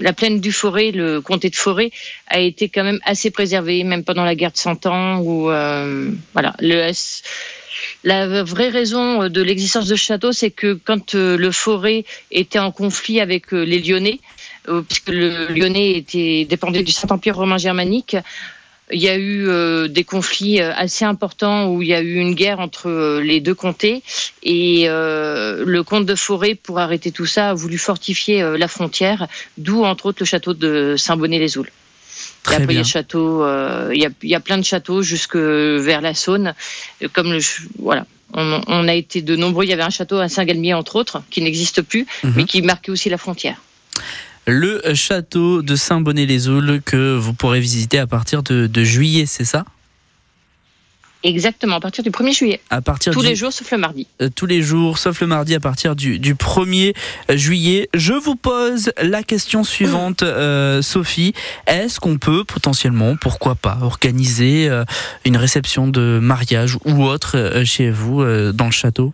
la 0.00 0.12
plaine 0.14 0.40
du 0.40 0.52
Forêt, 0.52 0.90
le 0.90 1.20
comté 1.20 1.50
de 1.50 1.56
Forêt 1.56 1.90
a 2.28 2.40
été 2.40 2.70
quand 2.70 2.84
même 2.84 3.00
assez 3.04 3.30
préservé 3.30 3.84
même 3.84 4.04
pendant 4.04 4.24
la 4.24 4.34
guerre 4.34 4.52
de 4.52 4.56
Cent 4.56 4.86
Ans 4.86 5.18
où 5.18 5.50
euh, 5.50 6.10
voilà 6.32 6.54
le 6.60 6.92
la 8.04 8.42
vraie 8.42 8.68
raison 8.68 9.28
de 9.28 9.42
l'existence 9.42 9.86
de 9.86 9.96
ce 9.96 10.02
château, 10.02 10.32
c'est 10.32 10.50
que 10.50 10.78
quand 10.84 11.14
euh, 11.14 11.36
le 11.36 11.50
Forêt 11.50 12.04
était 12.30 12.58
en 12.58 12.70
conflit 12.70 13.20
avec 13.20 13.52
euh, 13.52 13.62
les 13.64 13.80
Lyonnais, 13.80 14.20
euh, 14.68 14.82
puisque 14.82 15.08
le 15.08 15.48
Lyonnais 15.48 15.92
était 15.92 16.44
dépendait 16.44 16.82
du 16.82 16.92
Saint-Empire 16.92 17.36
romain 17.36 17.58
germanique, 17.58 18.16
il 18.92 19.00
y 19.00 19.08
a 19.08 19.16
eu 19.16 19.48
euh, 19.48 19.88
des 19.88 20.04
conflits 20.04 20.60
euh, 20.60 20.72
assez 20.76 21.04
importants 21.04 21.68
où 21.72 21.82
il 21.82 21.88
y 21.88 21.94
a 21.94 22.00
eu 22.00 22.14
une 22.14 22.34
guerre 22.34 22.60
entre 22.60 22.88
euh, 22.88 23.20
les 23.20 23.40
deux 23.40 23.54
comtés 23.54 24.02
et 24.42 24.84
euh, 24.86 25.64
le 25.66 25.82
comte 25.82 26.06
de 26.06 26.14
Forêt, 26.14 26.54
pour 26.54 26.78
arrêter 26.78 27.10
tout 27.10 27.26
ça, 27.26 27.50
a 27.50 27.54
voulu 27.54 27.78
fortifier 27.78 28.42
euh, 28.42 28.56
la 28.56 28.68
frontière, 28.68 29.26
d'où 29.58 29.84
entre 29.84 30.06
autres 30.06 30.18
le 30.20 30.26
château 30.26 30.54
de 30.54 30.94
Saint-Bonnet-les-Oules. 30.96 31.70
Et 32.46 32.48
Très 32.48 32.54
après, 32.62 32.66
il 32.66 32.70
y 32.70 32.74
bien. 32.74 32.80
a 32.82 32.84
château, 32.84 33.42
euh, 33.42 33.90
il, 33.92 34.00
y 34.00 34.06
a, 34.06 34.10
il 34.22 34.28
y 34.30 34.34
a 34.36 34.40
plein 34.40 34.56
de 34.58 34.64
châteaux 34.64 35.02
jusque 35.02 35.34
vers 35.36 36.00
la 36.00 36.14
Saône. 36.14 36.54
Euh, 37.02 37.08
Comme 37.12 37.32
le, 37.32 37.40
voilà, 37.80 38.06
on, 38.34 38.60
on 38.68 38.86
a 38.88 38.94
été 38.94 39.20
de 39.20 39.34
nombreux. 39.34 39.64
Il 39.64 39.70
y 39.70 39.72
avait 39.72 39.82
un 39.82 39.90
château 39.90 40.18
à 40.18 40.28
Saint-Galmier 40.28 40.72
entre 40.74 40.96
autres, 40.96 41.22
qui 41.30 41.42
n'existe 41.42 41.82
plus, 41.82 42.06
Mhm. 42.22 42.32
mais 42.36 42.44
qui 42.44 42.62
marquait 42.62 42.92
aussi 42.92 43.08
la 43.10 43.18
frontière. 43.18 43.56
Le 44.46 44.80
château 44.94 45.60
de 45.62 45.74
Saint-Bonnet-les-Oules 45.74 46.80
que 46.84 47.16
vous 47.16 47.32
pourrez 47.34 47.58
visiter 47.58 47.98
à 47.98 48.06
partir 48.06 48.44
de, 48.44 48.68
de 48.68 48.84
juillet, 48.84 49.26
c'est 49.26 49.44
ça? 49.44 49.64
Exactement, 51.26 51.76
à 51.76 51.80
partir 51.80 52.04
du 52.04 52.10
1er 52.10 52.32
juillet, 52.32 52.60
À 52.70 52.80
partir 52.80 53.12
tous 53.12 53.20
du- 53.20 53.26
les 53.26 53.34
jours 53.34 53.52
sauf 53.52 53.68
le 53.72 53.78
mardi. 53.78 54.06
euh, 54.22 54.28
tous 54.34 54.46
les 54.46 54.62
jours, 54.62 54.96
sauf 54.98 55.20
le 55.20 55.26
mardi 55.26 55.54
à 55.56 55.60
partir 55.60 55.96
du, 55.96 56.18
du 56.20 56.34
1er 56.36 56.94
juillet. 57.30 57.88
Je 57.94 58.12
vous 58.14 58.36
pose 58.36 58.92
la 59.02 59.22
question 59.24 59.64
suivante, 59.64 60.22
euh, 60.22 60.82
Sophie. 60.82 61.34
Est-ce 61.66 61.98
qu'on 61.98 62.16
peut 62.18 62.44
potentiellement, 62.44 63.16
pourquoi 63.16 63.56
pas, 63.56 63.78
organiser 63.82 64.68
euh, 64.68 64.84
une 65.24 65.36
réception 65.36 65.88
de 65.88 66.20
mariage 66.22 66.78
ou 66.84 67.02
autre 67.04 67.36
euh, 67.36 67.64
chez 67.64 67.90
vous 67.90 68.22
euh, 68.22 68.52
dans 68.52 68.66
le 68.66 68.70
château? 68.70 69.12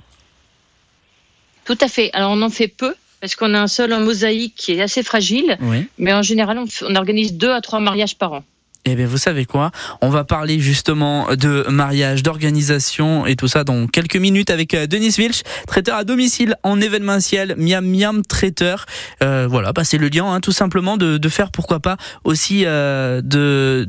Tout 1.64 1.78
à 1.81 1.88
fait. 1.88 2.11
Alors 2.12 2.33
on 2.33 2.42
en 2.42 2.50
fait 2.50 2.69
peu 2.69 2.95
parce 3.21 3.37
qu'on 3.37 3.54
a 3.54 3.61
un 3.61 3.69
sol 3.69 3.92
en 3.92 4.00
mosaïque 4.00 4.54
qui 4.57 4.73
est 4.73 4.83
assez 4.83 5.02
fragile, 5.02 5.57
Oui. 5.61 5.87
mais 5.97 6.12
en 6.12 6.23
général 6.23 6.59
on 6.59 6.95
organise 6.97 7.35
deux 7.35 7.52
à 7.52 7.61
trois 7.61 7.78
mariages 7.81 8.16
par 8.19 8.33
an. 8.33 8.45
Eh 8.85 8.97
bien, 8.97 9.07
vous 9.07 9.19
savez 9.19 9.45
quoi? 9.45 9.71
On 10.01 10.09
va 10.09 10.25
parler 10.25 10.59
justement 10.59 11.29
de 11.37 11.65
mariage, 11.71 12.25
d'organisation 12.25 13.27
et 13.27 13.37
tout 13.37 13.47
ça 13.47 13.62
dans 13.62 13.87
quelques 13.87 14.17
minutes 14.17 14.51
avec 14.51 14.75
euh, 14.75 14.89
Denis 14.89 15.15
Wilch, 15.19 15.43
traiteur 15.69 15.97
à 15.97 16.03
domicile 16.03 16.57
en 16.65 16.81
événementiel, 16.81 17.55
miam 17.59 17.87
miam 17.87 18.23
traiteur. 18.23 18.87
Euh, 19.23 19.47
voilà, 19.49 19.73
bah, 19.73 19.85
c'est 19.85 19.99
le 19.99 20.09
lien, 20.09 20.27
hein, 20.27 20.41
tout 20.41 20.51
simplement, 20.51 20.97
de, 20.97 21.29
faire 21.29 21.53
pourquoi 21.53 21.79
pas 21.79 21.97
aussi 22.25 22.65
euh, 22.67 23.23
de 23.23 23.89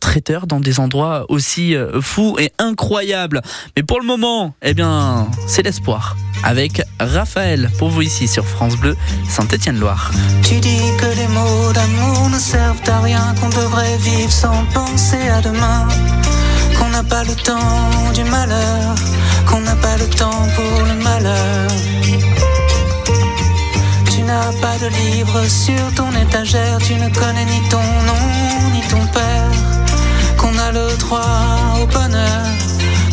traiteur 0.00 0.46
dans 0.46 0.60
des 0.60 0.80
endroits 0.80 1.26
aussi 1.28 1.74
euh, 1.74 2.00
fous 2.00 2.36
et 2.38 2.52
incroyables. 2.58 3.42
Mais 3.76 3.82
pour 3.82 4.00
le 4.00 4.06
moment, 4.06 4.54
eh 4.62 4.74
bien, 4.74 5.28
c'est 5.46 5.62
l'espoir. 5.62 6.16
Avec 6.44 6.82
Raphaël, 7.00 7.70
pour 7.78 7.88
vous 7.88 8.02
ici 8.02 8.28
sur 8.28 8.44
France 8.44 8.76
Bleu, 8.76 8.96
Saint-Étienne-Loire. 9.28 10.10
Tu 10.42 10.60
dis 10.60 10.80
que 10.98 11.06
les 11.16 11.28
mots 11.28 11.72
d'amour 11.72 12.30
ne 12.30 12.38
servent 12.38 12.88
à 12.88 13.00
rien, 13.00 13.34
qu'on 13.40 13.48
devrait 13.48 13.96
vivre 13.98 14.30
sans 14.30 14.64
penser 14.72 15.28
à 15.28 15.40
demain, 15.40 15.88
qu'on 16.78 16.88
n'a 16.90 17.02
pas 17.02 17.24
le 17.24 17.34
temps 17.34 18.12
du 18.14 18.24
malheur, 18.24 18.94
qu'on 19.46 19.60
n'a 19.60 19.76
pas 19.76 19.96
le 19.96 20.08
temps 20.10 20.46
pour 20.54 20.84
le 20.86 20.94
malheur. 21.02 21.68
Tu 24.10 24.22
n'as 24.22 24.52
pas 24.60 24.78
de 24.78 24.88
livre 24.88 25.44
sur 25.44 25.94
ton 25.96 26.10
étagère, 26.12 26.78
tu 26.78 26.94
ne 26.94 27.08
connais 27.08 27.44
ni 27.44 27.68
ton 27.68 27.82
nom 28.06 28.57
le 30.72 30.96
droit 30.96 31.20
au 31.80 31.86
bonheur, 31.86 32.42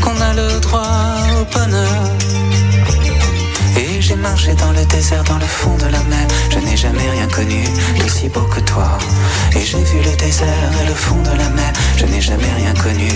qu'on 0.02 0.20
a 0.22 0.34
le 0.34 0.60
droit 0.60 1.16
au 1.40 1.58
bonheur. 1.58 2.04
Et 3.78 4.02
j'ai 4.02 4.16
marché 4.16 4.54
dans 4.56 4.72
le 4.72 4.86
désert, 4.86 5.24
dans 5.24 5.38
le 5.38 5.46
fond 5.46 5.76
de 5.78 5.86
la 5.86 6.04
mer. 6.04 6.28
Je 6.50 6.60
n'ai 6.60 6.78
jamais 6.78 7.10
rien 7.10 7.28
connu 7.28 7.64
d'aussi 8.00 8.30
beau 8.30 8.42
que 8.54 8.60
toi. 8.62 8.98
Et 9.56 9.62
j'ai 9.62 9.84
vu 9.84 10.00
le 10.04 10.16
désert 10.18 10.72
et 10.82 10.88
le 10.88 10.94
fond 10.94 11.22
de 11.22 11.38
la 11.38 11.50
mer. 11.50 11.72
Je 11.98 12.06
n'ai 12.06 12.22
jamais 12.22 12.54
rien 12.58 12.74
connu 12.74 13.10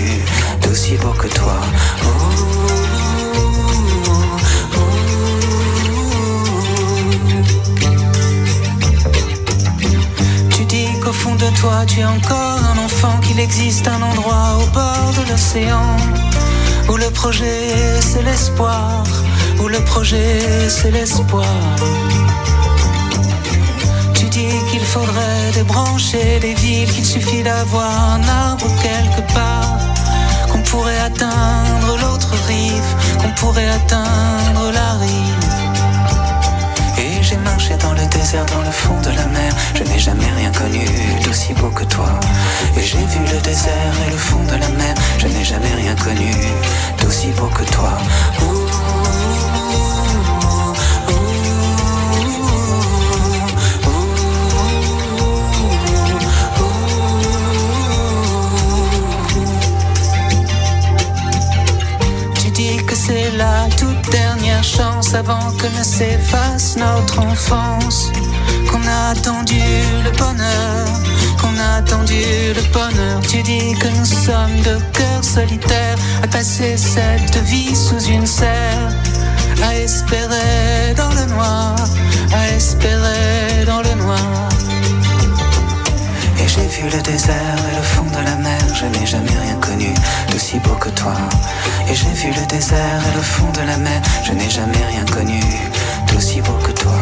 d'aussi 0.62 0.96
beau 0.96 1.12
que 1.12 1.28
toi. 1.28 1.60
Tu 2.00 2.79
de 11.40 11.56
toi, 11.56 11.84
tu 11.86 12.00
es 12.00 12.04
encore 12.04 12.60
un 12.72 12.78
enfant, 12.84 13.18
qu'il 13.22 13.38
existe 13.40 13.88
un 13.88 14.02
endroit 14.02 14.58
au 14.62 14.66
bord 14.74 15.12
de 15.18 15.30
l'océan 15.30 15.96
où 16.88 16.96
le 16.96 17.10
projet 17.10 18.00
c'est 18.00 18.22
l'espoir, 18.22 19.02
où 19.60 19.68
le 19.68 19.80
projet 19.80 20.68
c'est 20.68 20.90
l'espoir. 20.90 21.54
Tu 24.14 24.26
dis 24.26 24.54
qu'il 24.70 24.84
faudrait 24.84 25.50
débrancher 25.54 26.40
les 26.42 26.54
villes, 26.54 26.90
qu'il 26.90 27.06
suffit 27.06 27.42
d'avoir 27.42 27.90
un 28.16 28.22
arbre 28.28 28.66
quelque 28.82 29.22
part, 29.32 29.78
qu'on 30.50 30.62
pourrait 30.62 31.00
atteindre 31.00 31.96
l'autre 32.02 32.32
rive, 32.48 32.90
qu'on 33.20 33.32
pourrait 33.40 33.70
atteindre 33.70 34.72
la 34.72 34.92
rive. 35.04 35.69
Désert, 38.20 38.44
dans 38.46 38.60
le 38.60 38.70
fond 38.70 39.00
de 39.00 39.10
la 39.16 39.26
mer. 39.26 39.52
Je 39.74 39.82
n'ai 39.82 39.98
jamais 39.98 40.30
rien 40.36 40.52
connu 40.52 40.84
d'aussi 41.24 41.54
beau 41.54 41.70
que 41.70 41.84
toi. 41.84 42.10
Et 42.76 42.82
j'ai 42.82 42.98
vu 42.98 43.20
le 43.32 43.40
désert 43.40 43.94
et 44.06 44.10
le 44.10 44.16
fond 44.16 44.42
de 44.44 44.56
la 44.60 44.68
mer. 44.80 44.94
Je 45.18 45.26
n'ai 45.26 45.44
jamais 45.44 45.74
rien 45.74 45.94
connu 45.94 46.30
d'aussi 46.98 47.28
beau 47.38 47.46
que 47.46 47.64
toi. 47.72 47.92
Avant 65.14 65.50
que 65.58 65.66
ne 65.78 65.82
s'efface 65.82 66.76
notre 66.76 67.18
enfance. 67.20 68.10
Qu'on 68.70 68.80
a 68.86 69.10
attendu 69.10 69.60
le 70.04 70.10
bonheur, 70.16 70.86
qu'on 71.40 71.54
a 71.58 71.78
attendu 71.78 72.22
le 72.54 72.62
bonheur. 72.72 73.20
Tu 73.28 73.42
dis 73.42 73.74
que 73.78 73.88
nous 73.88 74.04
sommes 74.04 74.60
de 74.62 74.78
cœurs 74.92 75.24
solitaires 75.24 75.98
à 76.22 76.26
passer 76.28 76.76
cette 76.76 77.36
vie 77.44 77.74
sous 77.74 78.02
une 78.04 78.26
serre. 78.26 78.92
À 79.62 79.74
espérer 79.76 80.94
dans 80.96 81.10
le 81.10 81.26
noir, 81.34 81.76
à 82.32 82.56
espérer 82.56 83.64
dans 83.66 83.82
le 83.82 83.94
noir. 84.02 84.49
J'ai 86.52 86.66
vu 86.66 86.88
le 86.90 87.00
désert 87.02 87.58
et 87.70 87.76
le 87.76 87.82
fond 87.82 88.02
de 88.06 88.24
la 88.24 88.34
mer, 88.34 88.58
je 88.74 88.84
n'ai 88.86 89.06
jamais 89.06 89.38
rien 89.40 89.54
connu 89.60 89.94
d'aussi 90.32 90.58
beau 90.58 90.74
que 90.74 90.88
toi. 90.88 91.14
Et 91.88 91.94
j'ai 91.94 92.08
vu 92.08 92.32
le 92.32 92.44
désert 92.46 93.00
et 93.08 93.16
le 93.16 93.22
fond 93.22 93.48
de 93.52 93.60
la 93.60 93.76
mer, 93.76 94.02
je 94.24 94.32
n'ai 94.32 94.50
jamais 94.50 94.84
rien 94.90 95.04
connu 95.04 95.40
d'aussi 96.08 96.40
beau 96.40 96.58
que 96.64 96.72
toi. 96.72 96.98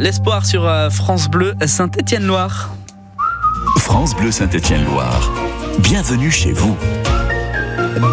L'espoir 0.00 0.46
sur 0.46 0.66
euh, 0.66 0.88
France 0.88 1.28
Bleu, 1.28 1.54
Saint-Étienne-Loire. 1.64 2.74
France 3.76 4.16
Bleu 4.16 4.30
Saint-Étienne-Loire. 4.32 5.30
Bienvenue 5.80 6.30
chez 6.30 6.52
vous. 6.52 6.74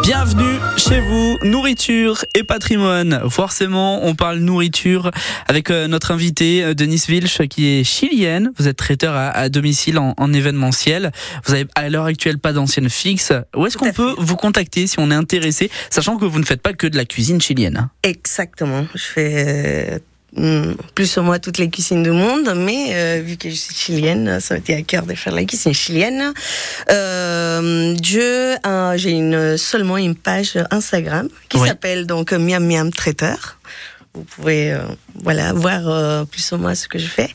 Bienvenue 0.04 0.60
chez 0.76 1.00
vous, 1.00 1.38
nourriture 1.44 2.26
et 2.36 2.44
patrimoine. 2.44 3.22
Forcément, 3.30 4.06
on 4.06 4.16
parle 4.16 4.40
nourriture 4.40 5.12
avec 5.48 5.72
euh, 5.72 5.88
notre 5.88 6.12
invitée 6.12 6.62
euh, 6.62 6.74
Denise 6.74 7.08
Wilch 7.08 7.48
qui 7.48 7.68
est 7.68 7.84
chilienne. 7.86 8.52
Vous 8.58 8.68
êtes 8.68 8.76
traiteur 8.76 9.16
à, 9.16 9.30
à 9.30 9.48
domicile 9.48 9.98
en, 9.98 10.14
en, 10.18 10.34
événementiel. 10.34 11.12
Vous 11.46 11.54
avez 11.54 11.68
à 11.76 11.88
l'heure 11.88 12.06
actuelle 12.06 12.38
pas 12.38 12.52
d'ancienne 12.52 12.90
fixe. 12.90 13.32
Où 13.56 13.66
est-ce 13.66 13.78
qu'on 13.78 13.94
peut 13.94 14.14
vous 14.18 14.36
contacter 14.36 14.88
si 14.88 15.00
on 15.00 15.10
est 15.10 15.16
intéressé, 15.16 15.72
sachant 15.90 16.18
que 16.18 16.26
vous 16.26 16.40
ne 16.40 16.46
faites 16.46 16.62
pas 16.62 16.74
que 16.74 16.88
de 16.88 16.98
la 16.98 17.06
cuisine 17.06 17.40
chilienne? 17.40 17.88
Exactement. 18.04 18.86
Je 18.94 19.04
fais 19.04 20.02
plus 20.94 21.18
ou 21.18 21.22
moins 21.22 21.40
toutes 21.40 21.58
les 21.58 21.70
cuisines 21.70 22.04
du 22.04 22.12
monde, 22.12 22.54
mais 22.56 22.90
euh, 22.92 23.22
vu 23.26 23.38
que 23.38 23.50
je 23.50 23.56
suis 23.56 23.74
chilienne, 23.74 24.40
ça 24.40 24.54
m'a 24.54 24.60
été 24.60 24.76
à 24.76 24.82
cœur 24.82 25.06
de 25.06 25.16
faire 25.16 25.34
la 25.34 25.46
cuisine 25.46 25.74
chilienne. 25.74 26.34
Euh, 26.92 27.96
je 28.04 28.56
j'ai 28.98 29.12
une 29.12 29.58
seulement 29.58 29.98
une 29.98 30.16
page 30.16 30.58
Instagram 30.72 31.30
qui 31.50 31.58
Oui. 31.58 31.68
s'appelle 31.68 32.06
donc 32.06 32.34
Miam 32.34 32.64
Miam 32.66 32.92
Traiteur. 32.92 33.58
Vous 34.18 34.24
pouvez 34.24 34.72
euh, 34.72 34.80
voilà 35.24 35.54
voir 35.54 35.88
euh, 35.88 36.26
plus 36.26 36.52
ou 36.52 36.58
moins 36.58 36.74
ce 36.76 36.88
que 36.88 36.98
je 36.98 37.06
fais. 37.08 37.30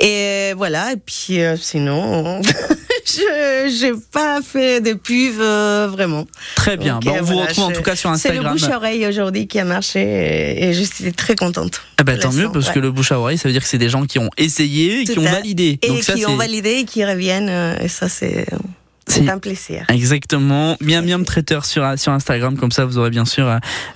Et 0.00 0.52
voilà. 0.56 0.92
Et 0.92 0.96
puis 0.96 1.40
euh, 1.40 1.56
sinon, 1.56 2.42
je 3.06 3.72
j'ai 3.78 3.92
pas 4.12 4.40
fait 4.42 4.80
de 4.80 4.94
pub 4.94 5.40
euh, 5.40 5.86
vraiment. 5.90 6.26
Très 6.56 6.76
bien. 6.76 6.98
Bah, 7.04 7.12
on 7.20 7.22
vous 7.22 7.36
retrouve 7.38 7.64
en 7.64 7.70
tout 7.72 7.82
cas 7.82 7.94
sur 7.94 8.14
C'est 8.16 8.28
le 8.30 8.34
Instagram. 8.38 8.52
bouche 8.52 8.68
à 8.68 8.76
oreille 8.76 9.06
aujourd'hui 9.06 9.46
qui 9.46 9.58
a 9.60 9.64
marché 9.64 10.00
et, 10.00 10.64
et 10.68 10.74
je 10.74 10.82
suis 10.82 11.12
très 11.12 11.36
contente. 11.36 11.80
Eh 12.00 12.04
ben, 12.04 12.18
tant 12.18 12.32
mieux 12.32 12.50
parce 12.50 12.70
que 12.70 12.80
le 12.80 12.90
bouche 12.90 13.12
à 13.12 13.20
oreille, 13.20 13.38
ça 13.38 13.48
veut 13.48 13.52
dire 13.52 13.62
que 13.62 13.68
c'est 13.68 13.78
des 13.78 13.88
gens 13.88 14.04
qui 14.04 14.18
ont 14.18 14.30
essayé 14.36 15.02
et 15.02 15.04
Tout 15.04 15.12
qui 15.12 15.18
ont 15.20 15.22
validé. 15.22 15.78
Et 15.82 15.88
Donc 15.88 16.02
ça, 16.02 16.14
qui 16.14 16.26
ont 16.26 16.36
validé 16.36 16.70
et 16.80 16.84
qui 16.84 17.04
reviennent. 17.04 17.76
Et 17.80 17.88
ça, 17.88 18.08
c'est 18.08 18.46
C'est- 19.08 19.28
un 19.28 19.38
plaisir. 19.38 19.84
Exactement. 19.88 20.76
Miam 20.80 21.04
Miam 21.04 21.24
Traiteur 21.24 21.64
sur, 21.64 21.86
sur 21.98 22.12
Instagram. 22.12 22.56
Comme 22.56 22.72
ça, 22.72 22.84
vous 22.84 22.98
aurez 22.98 23.10
bien 23.10 23.24
sûr 23.24 23.46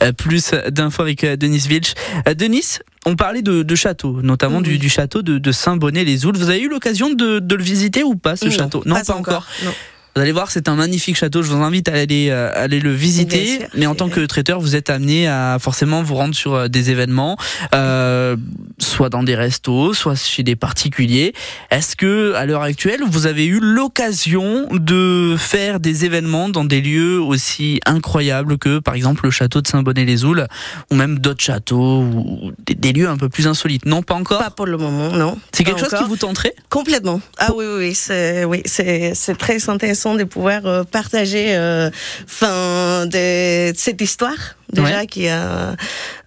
euh, 0.02 0.12
plus 0.12 0.52
d'infos 0.70 1.02
avec 1.02 1.24
euh, 1.24 1.36
Denis 1.36 1.64
Vilch. 1.68 1.94
Euh, 2.28 2.34
Denis, 2.34 2.78
on 3.06 3.16
parlait 3.16 3.42
de, 3.42 3.62
de 3.62 3.74
château, 3.74 4.22
notamment 4.22 4.60
du, 4.60 4.78
du 4.78 4.88
château 4.88 5.22
de, 5.22 5.38
de 5.38 5.52
Saint-Bonnet-les-Oules. 5.52 6.36
Vous 6.36 6.48
avez 6.50 6.60
eu 6.60 6.68
l'occasion 6.68 7.10
de, 7.10 7.38
de 7.40 7.54
le 7.54 7.62
visiter 7.62 8.02
ou 8.04 8.14
pas, 8.14 8.36
ce 8.36 8.44
Non, 8.46 8.50
château? 8.52 8.82
Non, 8.86 8.96
pas, 9.04 9.14
encore. 9.14 9.46
Non. 9.64 9.72
Vous 10.20 10.24
allez 10.24 10.32
voir, 10.32 10.50
c'est 10.50 10.68
un 10.68 10.74
magnifique 10.74 11.16
château. 11.16 11.40
Je 11.40 11.48
vous 11.48 11.62
invite 11.62 11.88
à 11.88 11.94
aller, 11.94 12.28
euh, 12.28 12.52
aller 12.54 12.78
le 12.78 12.92
visiter. 12.92 13.56
Sûr. 13.60 13.68
Mais 13.72 13.86
en 13.86 13.94
tant 13.94 14.10
que 14.10 14.20
traiteur, 14.26 14.60
vous 14.60 14.76
êtes 14.76 14.90
amené 14.90 15.26
à 15.26 15.56
forcément 15.58 16.02
vous 16.02 16.14
rendre 16.14 16.34
sur 16.34 16.52
euh, 16.52 16.68
des 16.68 16.90
événements, 16.90 17.38
euh, 17.74 18.36
soit 18.78 19.08
dans 19.08 19.22
des 19.22 19.34
restos, 19.34 19.94
soit 19.94 20.22
chez 20.22 20.42
des 20.42 20.56
particuliers. 20.56 21.32
Est-ce 21.70 21.96
que, 21.96 22.34
à 22.34 22.44
l'heure 22.44 22.60
actuelle, 22.60 23.00
vous 23.10 23.24
avez 23.24 23.46
eu 23.46 23.60
l'occasion 23.62 24.68
de 24.70 25.36
faire 25.38 25.80
des 25.80 26.04
événements 26.04 26.50
dans 26.50 26.64
des 26.64 26.82
lieux 26.82 27.18
aussi 27.18 27.80
incroyables 27.86 28.58
que, 28.58 28.78
par 28.78 28.96
exemple, 28.96 29.24
le 29.24 29.30
château 29.30 29.62
de 29.62 29.68
Saint-Bonnet-les-Oules, 29.68 30.48
ou 30.90 30.96
même 30.96 31.18
d'autres 31.18 31.42
châteaux, 31.42 32.02
ou 32.02 32.52
des, 32.66 32.74
des 32.74 32.92
lieux 32.92 33.08
un 33.08 33.16
peu 33.16 33.30
plus 33.30 33.46
insolites? 33.46 33.86
Non, 33.86 34.02
pas 34.02 34.16
encore? 34.16 34.40
Pas 34.40 34.50
pour 34.50 34.66
le 34.66 34.76
moment, 34.76 35.12
non. 35.12 35.38
C'est 35.52 35.64
quelque 35.64 35.80
chose 35.80 35.94
qui 35.98 36.04
vous 36.04 36.18
tenterait? 36.18 36.52
Complètement. 36.68 37.22
Ah 37.38 37.52
oui, 37.56 37.64
oui, 37.66 37.76
oui, 37.78 37.94
c'est 37.94 38.44
oui, 38.44 38.60
c'est 38.66 39.12
c'est 39.14 39.38
très 39.38 39.70
intéressant 39.70 40.09
façon 40.10 40.14
de 40.18 40.24
pouvoir 40.24 40.66
euh, 40.66 40.84
partager, 40.84 41.54
euh, 41.56 41.90
enfin, 42.24 43.06
de 43.06 43.72
cette 43.76 44.00
histoire 44.00 44.56
déjà 44.72 44.98
Ouais. 45.00 45.06
qui 45.06 45.26
a, 45.28 45.74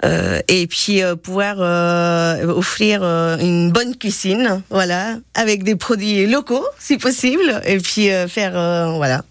euh, 0.03 0.39
et 0.49 0.67
puis 0.67 1.01
euh, 1.01 1.15
pouvoir 1.15 1.55
euh, 1.59 2.45
offrir 2.47 3.03
une 3.03 3.71
bonne 3.71 3.95
cuisine, 3.95 4.61
voilà, 4.69 5.15
avec 5.33 5.63
des 5.63 5.75
produits 5.75 6.27
locaux 6.27 6.65
si 6.79 6.97
possible, 6.97 7.61
et 7.65 7.77
puis 7.77 8.09
faire, 8.27 8.53
voilà, 8.97 9.21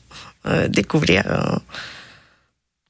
découvrir, 0.69 1.25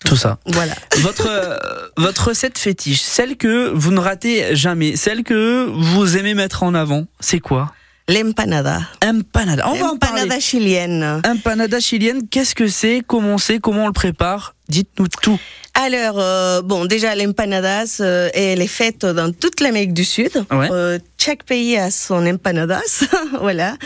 Tout 0.05 0.17
ça. 0.17 0.39
voilà. 0.47 0.75
Votre, 0.99 1.27
euh, 1.29 1.57
votre 1.97 2.29
recette 2.29 2.59
fétiche, 2.59 3.01
celle 3.03 3.37
que 3.37 3.71
vous 3.75 3.91
ne 3.91 4.01
ratez 4.01 4.55
jamais, 4.55 4.95
celle 4.97 5.23
que 5.25 5.67
vous 5.73 6.17
aimez 6.17 6.35
mettre 6.35 6.63
en 6.63 6.75
avant, 6.75 7.07
c'est 7.21 7.41
quoi? 7.41 7.73
L'empanada. 8.09 8.81
Empanada. 9.05 9.69
On 9.69 9.75
va 9.75 9.93
en 9.93 9.97
parler. 9.97 10.23
L'empanada 10.23 10.41
chilienne. 10.41 11.23
Empanada 11.25 11.81
chilienne, 11.81 12.27
qu'est-ce 12.29 12.55
que 12.55 12.67
c'est? 12.67 13.03
Comment 13.07 13.39
c'est 13.39 13.61
Comment 13.61 13.85
on 13.85 13.87
le 13.87 13.93
prépare? 13.93 14.55
Dites-nous 14.69 15.09
tout. 15.09 15.39
Alors, 15.75 16.19
euh, 16.19 16.63
bon, 16.63 16.85
déjà, 16.85 17.15
l'empanadas, 17.15 17.99
euh, 18.01 18.29
elle 18.35 18.61
est 18.61 18.67
faite 18.67 19.07
dans 19.07 19.33
toute 19.33 19.61
l'Amérique 19.61 19.95
du 19.95 20.05
Sud. 20.05 20.33
Ouais. 20.51 20.69
Euh, 20.71 20.99
chaque 21.19 21.45
pays 21.45 21.79
a 21.79 21.91
son 21.91 22.27
empanadas, 22.27 23.05
voilà. 23.41 23.77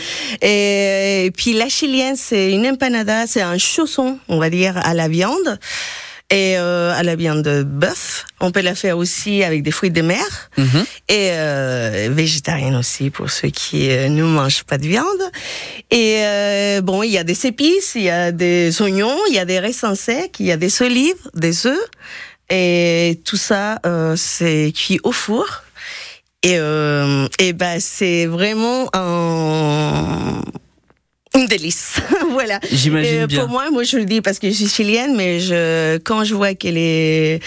Et, 0.41 1.25
et 1.25 1.31
puis 1.31 1.53
la 1.53 1.69
chilienne, 1.69 2.15
c'est 2.17 2.51
une 2.51 2.67
empanada, 2.67 3.27
c'est 3.27 3.41
un 3.41 3.57
chausson, 3.57 4.19
on 4.27 4.39
va 4.39 4.49
dire, 4.49 4.77
à 4.77 4.93
la 4.93 5.07
viande 5.07 5.59
et 6.29 6.57
euh, 6.57 6.91
à 6.93 7.03
la 7.03 7.15
viande 7.15 7.41
de 7.41 7.63
bœuf. 7.63 8.25
On 8.41 8.51
peut 8.51 8.61
la 8.61 8.75
faire 8.75 8.97
aussi 8.97 9.43
avec 9.43 9.63
des 9.63 9.71
fruits 9.71 9.91
de 9.91 10.01
mer 10.01 10.25
Mhm. 10.57 10.85
et 11.07 11.29
euh, 11.31 12.09
végétarienne 12.11 12.75
aussi 12.75 13.09
pour 13.09 13.29
ceux 13.29 13.47
qui 13.49 13.89
euh, 13.89 14.09
ne 14.09 14.23
mangent 14.23 14.63
pas 14.65 14.77
de 14.77 14.87
viande. 14.87 15.05
Et 15.89 16.17
euh, 16.23 16.81
bon, 16.81 17.01
il 17.03 17.11
y 17.11 17.17
a 17.17 17.23
des 17.23 17.45
épices, 17.45 17.93
il 17.95 18.03
y 18.03 18.09
a 18.09 18.31
des 18.33 18.81
oignons, 18.81 19.17
il 19.29 19.35
y 19.35 19.39
a 19.39 19.45
des 19.45 19.59
raisins 19.59 19.95
secs, 19.95 20.35
il 20.39 20.47
y 20.47 20.51
a 20.51 20.57
des 20.57 20.81
olives, 20.81 21.15
des 21.33 21.65
œufs. 21.65 21.89
Et 22.49 23.21
tout 23.25 23.37
ça, 23.37 23.79
euh, 23.85 24.15
c'est 24.17 24.73
cuit 24.75 24.99
au 25.03 25.11
four. 25.13 25.45
Et, 26.43 26.57
euh, 26.59 27.27
et 27.39 27.53
ben, 27.53 27.79
c'est 27.79 28.25
vraiment 28.25 28.89
un, 28.93 30.41
une 31.35 31.45
délice. 31.47 31.97
voilà. 32.31 32.59
J'imagine 32.71 33.21
Et 33.21 33.27
bien. 33.27 33.41
Pour 33.41 33.49
moi, 33.49 33.69
moi 33.71 33.83
je 33.83 33.97
le 33.97 34.05
dis 34.05 34.21
parce 34.21 34.39
que 34.39 34.47
je 34.49 34.53
suis 34.53 34.67
chilienne, 34.69 35.15
mais 35.15 35.39
je, 35.39 35.97
quand 35.99 36.23
je 36.23 36.33
vois 36.33 36.53
que 36.55 36.67
les, 36.67 37.39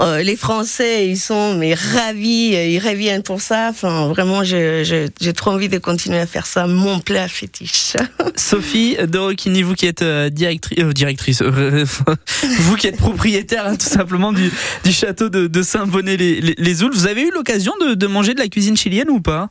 euh, 0.00 0.22
les 0.22 0.36
Français, 0.36 1.06
ils 1.08 1.18
sont 1.18 1.54
mais 1.54 1.74
ravis, 1.74 2.52
ils 2.54 2.78
reviennent 2.78 3.22
pour 3.22 3.40
ça. 3.40 3.68
Enfin, 3.70 4.08
vraiment, 4.08 4.42
je- 4.42 4.82
je- 4.84 5.08
j'ai 5.20 5.32
trop 5.32 5.50
envie 5.52 5.68
de 5.68 5.78
continuer 5.78 6.18
à 6.18 6.26
faire 6.26 6.46
ça, 6.46 6.66
mon 6.66 7.00
plat 7.00 7.28
fétiche. 7.28 7.96
Sophie 8.36 8.96
Dorokini, 9.06 9.62
vous 9.62 9.74
qui 9.74 9.86
êtes 9.86 10.02
euh, 10.02 10.30
directrice, 10.30 10.78
euh, 10.78 10.92
directrice, 10.92 11.42
euh, 11.42 11.84
vous 12.60 12.76
qui 12.76 12.86
êtes 12.86 12.96
propriétaire 12.96 13.66
hein, 13.66 13.76
tout 13.76 13.86
simplement 13.88 14.32
du, 14.32 14.50
du 14.84 14.92
château 14.92 15.28
de, 15.28 15.46
de 15.46 15.62
Saint-Bonnet-les-Oules, 15.62 16.92
vous 16.94 17.06
avez 17.06 17.22
eu 17.22 17.30
l'occasion 17.32 17.72
de, 17.80 17.94
de 17.94 18.06
manger 18.06 18.34
de 18.34 18.40
la 18.40 18.48
cuisine 18.48 18.76
chilienne 18.76 19.10
ou 19.10 19.20
pas? 19.20 19.50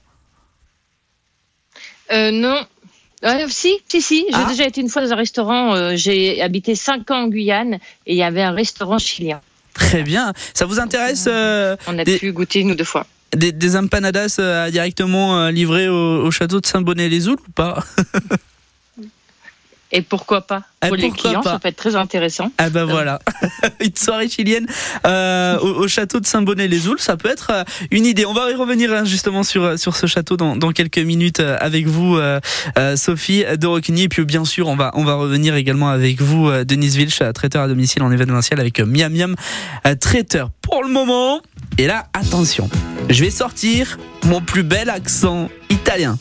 Euh, 2.12 2.32
non. 2.32 2.66
Euh, 3.26 3.46
si, 3.50 3.74
si, 3.88 4.02
si. 4.02 4.26
J'ai 4.30 4.34
Ah. 4.36 4.46
déjà 4.50 4.66
été 4.66 4.80
une 4.82 4.90
fois 4.90 5.02
dans 5.06 5.12
un 5.12 5.18
restaurant. 5.18 5.76
euh, 5.76 5.94
J'ai 5.96 6.42
habité 6.42 6.76
cinq 6.76 7.12
ans 7.12 7.24
en 7.24 7.28
Guyane 7.28 7.76
et 8.06 8.14
il 8.14 8.18
y 8.18 8.24
avait 8.24 8.42
un 8.44 8.52
restaurant 8.54 8.98
chilien. 8.98 9.42
Très 9.74 10.04
bien. 10.04 10.34
Ça 10.54 10.66
vous 10.66 10.80
intéresse 10.80 11.26
euh, 11.28 11.76
On 11.88 11.98
a 12.00 12.04
Des- 12.04 12.18
pu 12.18 12.32
goûter 12.32 12.60
une 12.60 12.72
ou 12.72 12.76
deux 12.76 12.84
fois. 12.84 13.06
des, 13.36 13.52
des 13.52 13.76
empanadas 13.76 14.38
euh, 14.40 14.70
directement 14.72 15.38
euh, 15.40 15.52
livrées 15.52 15.88
au, 15.90 16.24
au 16.26 16.32
château 16.32 16.60
de 16.62 16.66
Saint-Bonnet-les-Oules 16.66 17.38
ou 17.48 17.52
pas? 17.52 17.84
Et 19.92 20.04
pourquoi 20.04 20.42
pas 20.42 20.62
Ah, 20.82 20.88
Pour 20.88 20.98
les 20.98 21.10
clients, 21.10 21.42
pas 21.42 21.54
ça 21.54 21.60
peut 21.60 21.68
être 21.68 21.76
très 21.76 21.96
intéressant. 21.96 22.52
Ah 22.60 22.70
ben 22.70 22.86
voilà, 22.86 23.20
une 23.80 23.96
soirée 23.96 24.30
chilienne 24.30 24.68
euh, 25.08 25.58
au, 25.60 25.84
au 25.84 25.88
château 25.88 26.20
de 26.20 26.28
Saint-Bonnet-les-Oules, 26.28 27.00
ça 27.00 27.18
peut 27.18 27.30
être 27.30 27.50
euh, 27.52 27.64
une 27.90 28.06
idée. 28.06 28.26
On 28.28 28.34
va 28.34 28.52
y 28.52 28.56
revenir 28.56 28.94
hein, 28.94 29.04
justement 29.04 29.42
sur 29.42 29.80
sur 29.80 29.96
ce 29.96 30.06
château 30.06 30.38
dans, 30.38 30.56
dans 30.56 30.72
quelques 30.72 31.00
minutes 31.00 31.40
euh, 31.40 31.58
avec 31.60 31.88
vous, 31.88 32.18
euh, 32.18 32.40
euh, 32.78 32.96
Sophie 32.96 33.44
de 33.58 33.66
Roquigny. 33.66 34.04
Et 34.04 34.10
puis 34.10 34.24
bien 34.26 34.46
sûr, 34.46 34.68
on 34.68 34.76
va 34.76 34.92
on 34.94 35.04
va 35.04 35.16
revenir 35.16 35.56
également 35.56 35.90
avec 35.90 36.22
vous, 36.22 36.48
euh, 36.50 36.64
Denise 36.64 36.96
Vilch, 36.96 37.22
euh, 37.22 37.32
traiteur 37.32 37.64
à 37.64 37.68
domicile 37.68 38.04
en 38.04 38.12
événementiel 38.12 38.60
avec 38.60 38.80
euh, 38.80 38.86
Miam 38.86 39.12
Miam 39.12 39.36
euh, 39.88 39.96
traiteur. 39.96 40.52
Pour 40.62 40.84
le 40.84 40.90
moment, 40.90 41.42
et 41.80 41.88
là 41.88 42.06
attention, 42.14 42.70
je 43.10 43.24
vais 43.24 43.32
sortir 43.32 43.98
mon 44.26 44.40
plus 44.40 44.62
bel 44.62 44.92
accent 44.92 45.50
italien 45.72 46.18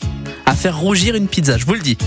à 0.47 0.55
faire 0.55 0.75
rougir 0.79 1.13
une 1.13 1.27
pizza. 1.27 1.59
Je 1.59 1.65
vous 1.67 1.75
le 1.75 1.81
dis. 1.81 1.97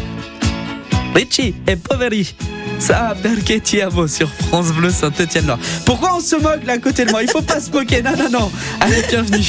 Ricci 1.15 1.55
et 1.67 1.77
Poveri. 1.77 2.35
Ça, 2.79 3.15
perché 3.23 3.61
ti 3.61 3.81
amo 3.81 4.07
sur 4.07 4.29
France 4.29 4.73
Bleu 4.73 4.91
Saint-Etienne-Loire. 4.91 5.59
Pourquoi 5.85 6.17
on 6.17 6.21
se 6.21 6.37
moque 6.37 6.65
là 6.65 6.75
à 6.75 6.79
côté 6.79 7.05
de 7.05 7.11
moi? 7.11 7.23
Il 7.23 7.31
faut 7.31 7.43
pas 7.43 7.61
se 7.61 7.71
moquer. 7.71 8.03
Non, 8.03 8.17
non, 8.17 8.29
non. 8.31 8.53
Allez, 8.81 9.03
bienvenue. 9.09 9.45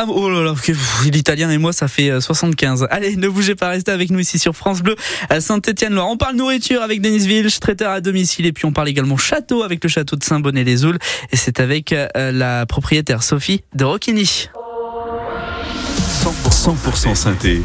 Ah, 0.00 0.04
oh 0.08 0.30
là 0.30 0.44
là, 0.44 0.54
l'italien 1.10 1.50
et 1.50 1.58
moi 1.58 1.72
ça 1.72 1.88
fait 1.88 2.10
euh, 2.10 2.20
75. 2.20 2.86
Allez, 2.88 3.16
ne 3.16 3.28
bougez 3.28 3.56
pas, 3.56 3.70
restez 3.70 3.90
avec 3.90 4.10
nous 4.10 4.20
ici 4.20 4.38
sur 4.38 4.54
France 4.54 4.80
Bleu 4.80 4.94
à 5.28 5.40
Saint-Étienne-Loire. 5.40 6.08
On 6.08 6.16
parle 6.16 6.36
nourriture 6.36 6.82
avec 6.82 7.00
Denis 7.00 7.26
Vilch, 7.26 7.58
traiteur 7.58 7.90
à 7.90 8.00
domicile, 8.00 8.46
et 8.46 8.52
puis 8.52 8.64
on 8.64 8.72
parle 8.72 8.88
également 8.88 9.16
château 9.16 9.64
avec 9.64 9.82
le 9.82 9.88
château 9.88 10.14
de 10.14 10.22
Saint-Bonnet-les-Oules. 10.22 10.98
Et 11.32 11.36
c'est 11.36 11.58
avec 11.58 11.92
euh, 11.92 12.06
la 12.14 12.64
propriétaire 12.66 13.24
Sophie 13.24 13.64
de 13.74 13.84
Roquigny. 13.84 14.48
100% 16.22 17.14
synthé 17.16 17.62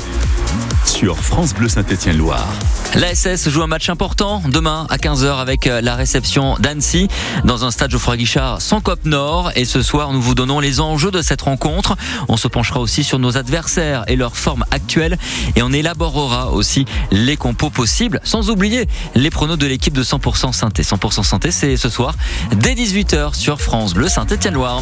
sur 1.04 1.20
France 1.20 1.54
Bleu 1.54 1.68
Saint-Étienne-Loire. 1.68 2.48
La 2.96 3.13
SS 3.13 3.50
joue 3.50 3.62
un 3.62 3.68
match 3.68 3.89
important 3.89 4.42
demain 4.48 4.88
à 4.89 4.96
15h 4.96 5.38
avec 5.38 5.68
euh, 5.68 5.82
la 5.82 5.96
réception 5.96 6.56
d'Annecy 6.60 7.10
dans 7.44 7.66
un 7.66 7.72
stade 7.72 7.92
Geoffroy 7.92 8.16
Guichard 8.16 8.62
sans 8.62 8.80
Cop 8.80 9.04
Nord. 9.04 9.52
Et 9.58 9.66
ce 9.66 9.82
soir, 9.82 10.13
nous 10.13 10.22
vous 10.22 10.34
donnons 10.34 10.62
les 10.62 10.80
enjeux 10.80 11.12
de 11.12 11.22
cette 11.22 11.42
rencontre. 11.42 11.98
On 12.30 12.38
se 12.38 12.48
penchera 12.48 12.80
aussi 12.80 13.04
sur 13.04 13.20
nos 13.20 13.36
adversaires 13.36 14.06
et 14.08 14.16
leur 14.16 14.38
forme 14.38 14.63
actuelle. 14.72 15.18
Et 15.58 15.62
on 15.62 15.74
élaborera 15.74 16.52
aussi 16.52 16.86
les 17.12 17.36
compos 17.36 17.70
possibles, 17.70 18.22
sans 18.24 18.50
oublier 18.50 18.88
les 19.13 19.30
pronos 19.30 19.58
de 19.58 19.68
l'équipe 19.68 19.94
de 19.94 20.04
100% 20.04 20.54
Synthé. 20.54 20.84
100% 20.84 21.24
Synthé, 21.24 21.52
c'est 21.52 21.76
ce 21.76 21.89
soir 21.89 22.16
dès 22.56 22.76
18h 22.76 23.34
sur 23.34 23.60
France 23.60 23.94
Bleu 23.94 24.08
Saint-Étienne-Loire. 24.08 24.82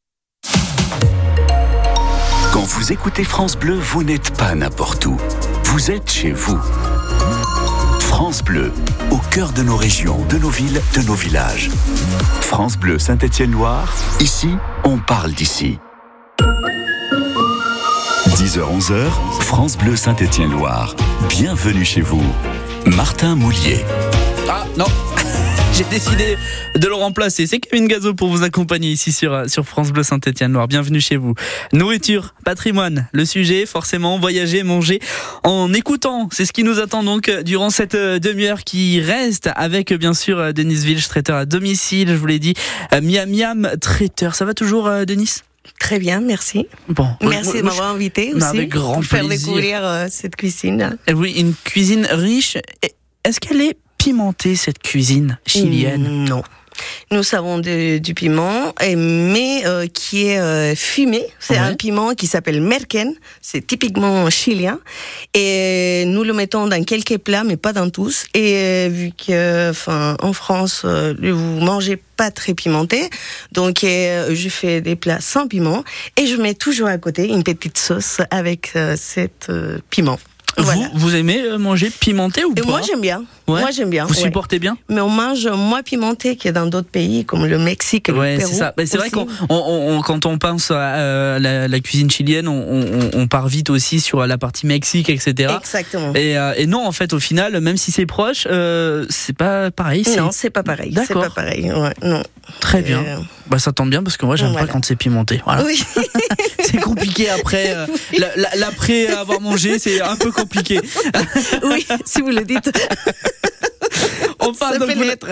Quand 2.61 2.67
vous 2.67 2.91
écoutez 2.91 3.23
France 3.23 3.57
Bleu, 3.57 3.73
vous 3.73 4.03
n'êtes 4.03 4.37
pas 4.37 4.53
n'importe 4.53 5.07
où. 5.07 5.17
Vous 5.63 5.89
êtes 5.89 6.11
chez 6.11 6.31
vous. 6.31 6.59
France 8.01 8.43
Bleu, 8.43 8.71
au 9.09 9.17
cœur 9.17 9.51
de 9.51 9.63
nos 9.63 9.75
régions, 9.75 10.23
de 10.29 10.37
nos 10.37 10.51
villes, 10.51 10.79
de 10.93 11.01
nos 11.01 11.15
villages. 11.15 11.71
France 12.41 12.77
Bleu 12.77 12.99
Saint-Étienne-Loire, 12.99 13.91
ici, 14.19 14.49
on 14.83 14.99
parle 14.99 15.31
d'ici. 15.31 15.79
10h-11h, 18.27 19.09
France 19.39 19.75
Bleu 19.75 19.95
Saint-Étienne-Loire. 19.95 20.95
Bienvenue 21.29 21.83
chez 21.83 22.01
vous. 22.01 22.21
Martin 22.85 23.33
Moulier. 23.33 23.83
Ah 24.47 24.65
non 24.77 24.85
J'ai 25.77 25.83
décidé 25.85 26.37
de 26.75 26.87
le 26.87 26.93
remplacer. 26.93 27.47
C'est 27.47 27.59
Kevin 27.59 27.87
Gazo 27.87 28.13
pour 28.13 28.29
vous 28.29 28.43
accompagner 28.43 28.89
ici 28.89 29.11
sur, 29.11 29.49
sur 29.49 29.65
France 29.65 29.91
Bleu 29.91 30.03
Saint-Étienne-Loire. 30.03 30.67
Bienvenue 30.67 30.99
chez 30.99 31.15
vous. 31.15 31.33
Nourriture, 31.73 32.33
patrimoine, 32.43 33.07
le 33.11 33.25
sujet, 33.25 33.65
forcément, 33.65 34.19
voyager, 34.19 34.63
manger 34.63 34.99
en 35.43 35.73
écoutant. 35.73 36.29
C'est 36.31 36.45
ce 36.45 36.53
qui 36.53 36.63
nous 36.63 36.79
attend 36.79 37.03
donc 37.03 37.31
durant 37.43 37.69
cette 37.69 37.95
euh, 37.95 38.19
demi-heure 38.19 38.63
qui 38.63 38.99
reste 39.01 39.49
avec, 39.55 39.91
euh, 39.91 39.97
bien 39.97 40.13
sûr, 40.13 40.39
euh, 40.39 40.51
Denis 40.51 40.75
Vilch, 40.85 41.07
traiteur 41.07 41.37
à 41.37 41.45
domicile. 41.45 42.09
Je 42.09 42.15
vous 42.15 42.27
l'ai 42.27 42.39
dit, 42.39 42.53
Miam 43.01 43.29
Miam, 43.29 43.71
traiteur. 43.79 44.35
Ça 44.35 44.45
va 44.45 44.53
toujours, 44.53 44.89
Denis? 45.05 45.41
Très 45.79 45.99
bien, 45.99 46.21
merci. 46.21 46.67
Bon. 46.89 47.07
Merci 47.21 47.57
de 47.57 47.63
m'avoir 47.63 47.89
invité 47.91 48.33
aussi 48.33 48.45
avec 48.45 48.69
grand 48.69 48.95
pour 48.95 49.05
faire 49.05 49.25
plaisir. 49.25 49.47
découvrir 49.47 49.79
euh, 49.83 50.07
cette 50.09 50.35
cuisine. 50.35 50.97
Eh 51.07 51.13
Oui, 51.13 51.33
une 51.37 51.53
cuisine 51.53 52.07
riche. 52.11 52.57
Et 52.83 52.93
Est-ce 53.23 53.39
qu'elle 53.39 53.61
est 53.61 53.77
pimentée, 54.03 54.55
cette 54.55 54.79
cuisine 54.79 55.37
chilienne 55.45 56.25
Non. 56.27 56.41
Nous 57.11 57.21
avons 57.35 57.59
de- 57.59 57.99
du 57.99 58.15
piment, 58.15 58.73
mais 58.97 59.61
euh, 59.67 59.85
qui 59.85 60.25
est 60.25 60.39
euh, 60.39 60.73
fumé. 60.75 61.23
C'est 61.39 61.53
Ouais. 61.53 61.59
un 61.59 61.75
piment 61.75 62.15
qui 62.15 62.25
s'appelle 62.25 62.59
merken. 62.61 63.13
C'est 63.41 63.67
typiquement 63.67 64.27
chilien. 64.31 64.79
Et 65.35 66.05
nous 66.07 66.23
le 66.23 66.33
mettons 66.33 66.65
dans 66.65 66.83
quelques 66.83 67.19
plats, 67.19 67.43
mais 67.43 67.57
pas 67.57 67.73
dans 67.73 67.89
tous. 67.91 68.25
Et 68.33 68.55
euh, 68.55 68.89
vu 68.91 69.11
que, 69.11 69.69
enfin, 69.69 70.17
en 70.23 70.33
France, 70.33 70.81
euh, 70.85 71.13
vous 71.21 71.59
mangez 71.59 71.97
pas 72.17 72.31
très 72.31 72.55
pimenté, 72.55 73.09
donc 73.51 73.83
euh, 73.83 74.33
je 74.33 74.49
fais 74.49 74.81
des 74.81 74.95
plats 74.95 75.21
sans 75.21 75.47
piment 75.47 75.83
et 76.17 76.25
je 76.25 76.35
mets 76.37 76.55
toujours 76.55 76.87
à 76.87 76.97
côté 76.97 77.27
une 77.27 77.43
petite 77.43 77.77
sauce 77.77 78.21
avec 78.31 78.71
euh, 78.75 78.95
cet 78.97 79.47
euh, 79.49 79.77
piment. 79.91 80.19
Voilà. 80.57 80.89
Vous, 80.93 80.99
vous 81.09 81.15
aimez 81.15 81.41
euh, 81.41 81.57
manger 81.57 81.89
pimenté 81.89 82.43
ou 82.43 82.51
Et 82.51 82.61
pas 82.61 82.67
moi 82.67 82.81
j'aime 82.85 83.01
bien. 83.01 83.23
Ouais. 83.47 83.61
Moi 83.61 83.71
j'aime 83.71 83.89
bien. 83.89 84.05
Vous 84.05 84.13
ouais. 84.13 84.21
supportez 84.21 84.59
bien 84.59 84.77
Mais 84.89 85.01
on 85.01 85.09
mange 85.09 85.47
moins 85.47 85.81
pimenté 85.81 86.35
que 86.35 86.49
dans 86.49 86.65
d'autres 86.67 86.89
pays 86.89 87.25
comme 87.25 87.45
le 87.45 87.57
Mexique 87.57 88.09
et 88.09 88.11
Ouais, 88.11 88.35
le 88.37 88.41
c'est 88.45 88.59
Pérou. 88.59 88.71
c'est 88.85 88.97
vrai 88.97 89.09
qu'on 89.09 89.27
on- 89.49 89.55
on- 89.55 89.97
on- 89.97 90.01
quand 90.01 90.25
on 90.25 90.37
pense 90.37 90.71
à 90.71 90.75
euh, 90.95 91.39
la, 91.39 91.67
la 91.67 91.79
cuisine 91.79 92.09
chilienne, 92.11 92.47
on, 92.47 93.27
part 93.27 93.47
vite 93.47 93.69
aussi 93.69 93.99
sur 94.01 94.25
la 94.27 94.37
partie 94.37 94.67
Mexique, 94.67 95.09
etc. 95.09 95.53
Exactement. 95.59 96.13
Et, 96.15 96.37
euh, 96.37 96.53
et 96.57 96.67
non, 96.67 96.85
en 96.85 96.91
fait, 96.91 97.13
au 97.13 97.19
final, 97.19 97.59
même 97.61 97.77
si 97.77 97.91
c'est 97.91 98.05
proche, 98.05 98.45
euh, 98.49 99.05
c'est 99.09 99.35
pas 99.35 99.71
pareil. 99.71 100.03
c'est- 100.03 100.17
Non, 100.17 100.29
c'est 100.31 100.49
pas 100.49 100.63
pareil. 100.63 100.91
C'est 100.95 101.07
D'accord. 101.13 101.23
pas 101.23 101.41
pareil. 101.41 101.71
Non. 102.03 102.23
Très 102.59 102.81
bien. 102.81 103.03
Bah, 103.47 103.59
ça 103.59 103.71
tombe 103.71 103.89
bien 103.89 104.03
parce 104.03 104.17
que 104.17 104.25
moi, 104.25 104.35
j'aime 104.35 104.51
Voilà. 104.51 104.67
pas 104.67 104.73
quand 104.73 104.83
c'est 104.85 104.95
pimenté. 104.95 105.41
Voilà. 105.45 105.63
Oui. 105.63 105.81
C'est 106.63 106.77
compliqué 106.79 107.29
après. 107.29 107.75
la- 108.17 108.35
la- 108.37 108.55
L'après 108.55 109.07
avoir 109.07 109.41
mangé, 109.41 109.77
c'est 109.79 110.01
un 110.01 110.15
peu 110.15 110.31
compliqué. 110.31 110.40
oui, 111.63 111.85
si 112.05 112.21
vous 112.21 112.29
le 112.29 112.43
dites. 112.43 112.71
On 114.39 114.53
parle 114.53 114.79
donc. 114.79 114.89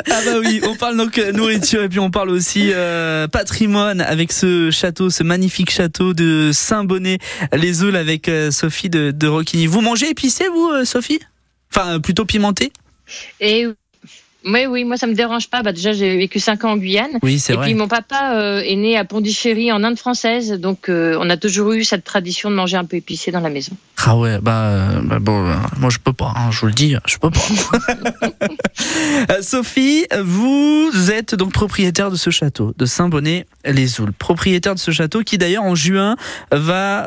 Ah 0.09 0.21
bah 0.25 0.39
oui, 0.39 0.61
on 0.63 0.75
parle 0.75 0.97
donc 0.97 1.17
euh, 1.17 1.31
nourriture 1.31 1.83
et 1.83 1.89
puis 1.89 1.99
on 1.99 2.11
parle 2.11 2.29
aussi 2.29 2.71
euh, 2.73 3.27
patrimoine 3.27 4.01
avec 4.01 4.31
ce 4.31 4.69
château, 4.69 5.09
ce 5.09 5.23
magnifique 5.23 5.71
château 5.71 6.13
de 6.13 6.51
Saint-Bonnet-les-Eules 6.53 7.95
avec 7.95 8.29
euh, 8.29 8.51
Sophie 8.51 8.89
de, 8.89 9.11
de 9.11 9.27
Roquigny. 9.27 9.65
Vous 9.65 9.81
mangez 9.81 10.09
épicé 10.09 10.45
vous, 10.47 10.85
Sophie? 10.85 11.19
Enfin, 11.73 11.99
plutôt 11.99 12.25
pimenté? 12.25 12.71
Et 13.39 13.67
oui, 14.45 14.65
oui, 14.67 14.85
moi 14.85 14.95
ça 14.95 15.05
me 15.05 15.13
dérange 15.13 15.49
pas. 15.49 15.63
Bah, 15.63 15.73
déjà, 15.73 15.91
j'ai 15.91 16.15
vécu 16.17 16.39
5 16.39 16.63
ans 16.63 16.71
en 16.71 16.77
Guyane. 16.77 17.19
Oui, 17.21 17.39
c'est 17.39 17.53
Et 17.53 17.55
vrai. 17.57 17.65
puis 17.65 17.75
mon 17.75 17.89
papa 17.89 18.35
euh, 18.35 18.61
est 18.61 18.75
né 18.77 18.97
à 18.97 19.03
Pondichéry 19.03 19.71
en 19.71 19.83
Inde 19.83 19.97
française, 19.97 20.53
donc 20.53 20.87
euh, 20.87 21.17
on 21.19 21.29
a 21.29 21.35
toujours 21.35 21.73
eu 21.73 21.83
cette 21.83 22.05
tradition 22.05 22.49
de 22.49 22.55
manger 22.55 22.77
un 22.77 22.85
peu 22.85 22.95
épicé 22.95 23.31
dans 23.31 23.41
la 23.41 23.49
maison. 23.49 23.73
Ah 24.05 24.15
ouais, 24.15 24.39
bah, 24.41 24.63
euh, 24.63 25.01
bah 25.03 25.19
bon, 25.19 25.43
moi 25.77 25.89
je 25.89 25.97
peux 25.99 26.13
pas, 26.13 26.33
hein, 26.37 26.51
je 26.51 26.61
vous 26.61 26.67
le 26.67 26.71
dis, 26.71 26.95
je 27.05 27.17
peux 27.17 27.29
pas. 27.29 27.41
Sophie, 29.41 30.05
vous 30.23 31.11
êtes 31.11 31.35
donc 31.35 31.51
propriétaire 31.51 32.09
de 32.09 32.15
ce 32.15 32.29
château, 32.29 32.73
de 32.77 32.85
Saint-Bonnet-les-Oules. 32.85 34.13
Propriétaire 34.13 34.73
de 34.73 34.79
ce 34.79 34.91
château 34.91 35.21
qui 35.23 35.37
d'ailleurs 35.37 35.63
en 35.63 35.75
juin 35.75 36.15
va 36.51 37.03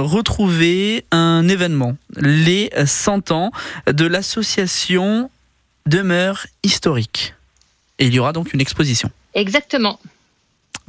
retrouver 0.00 1.04
un 1.10 1.48
événement, 1.48 1.96
les 2.16 2.70
100 2.84 3.32
ans 3.32 3.50
de 3.90 4.06
l'association 4.06 5.28
Demeure 5.86 6.46
Historique. 6.62 7.34
Et 7.98 8.06
il 8.06 8.14
y 8.14 8.18
aura 8.18 8.32
donc 8.32 8.52
une 8.52 8.60
exposition. 8.60 9.10
Exactement. 9.34 9.98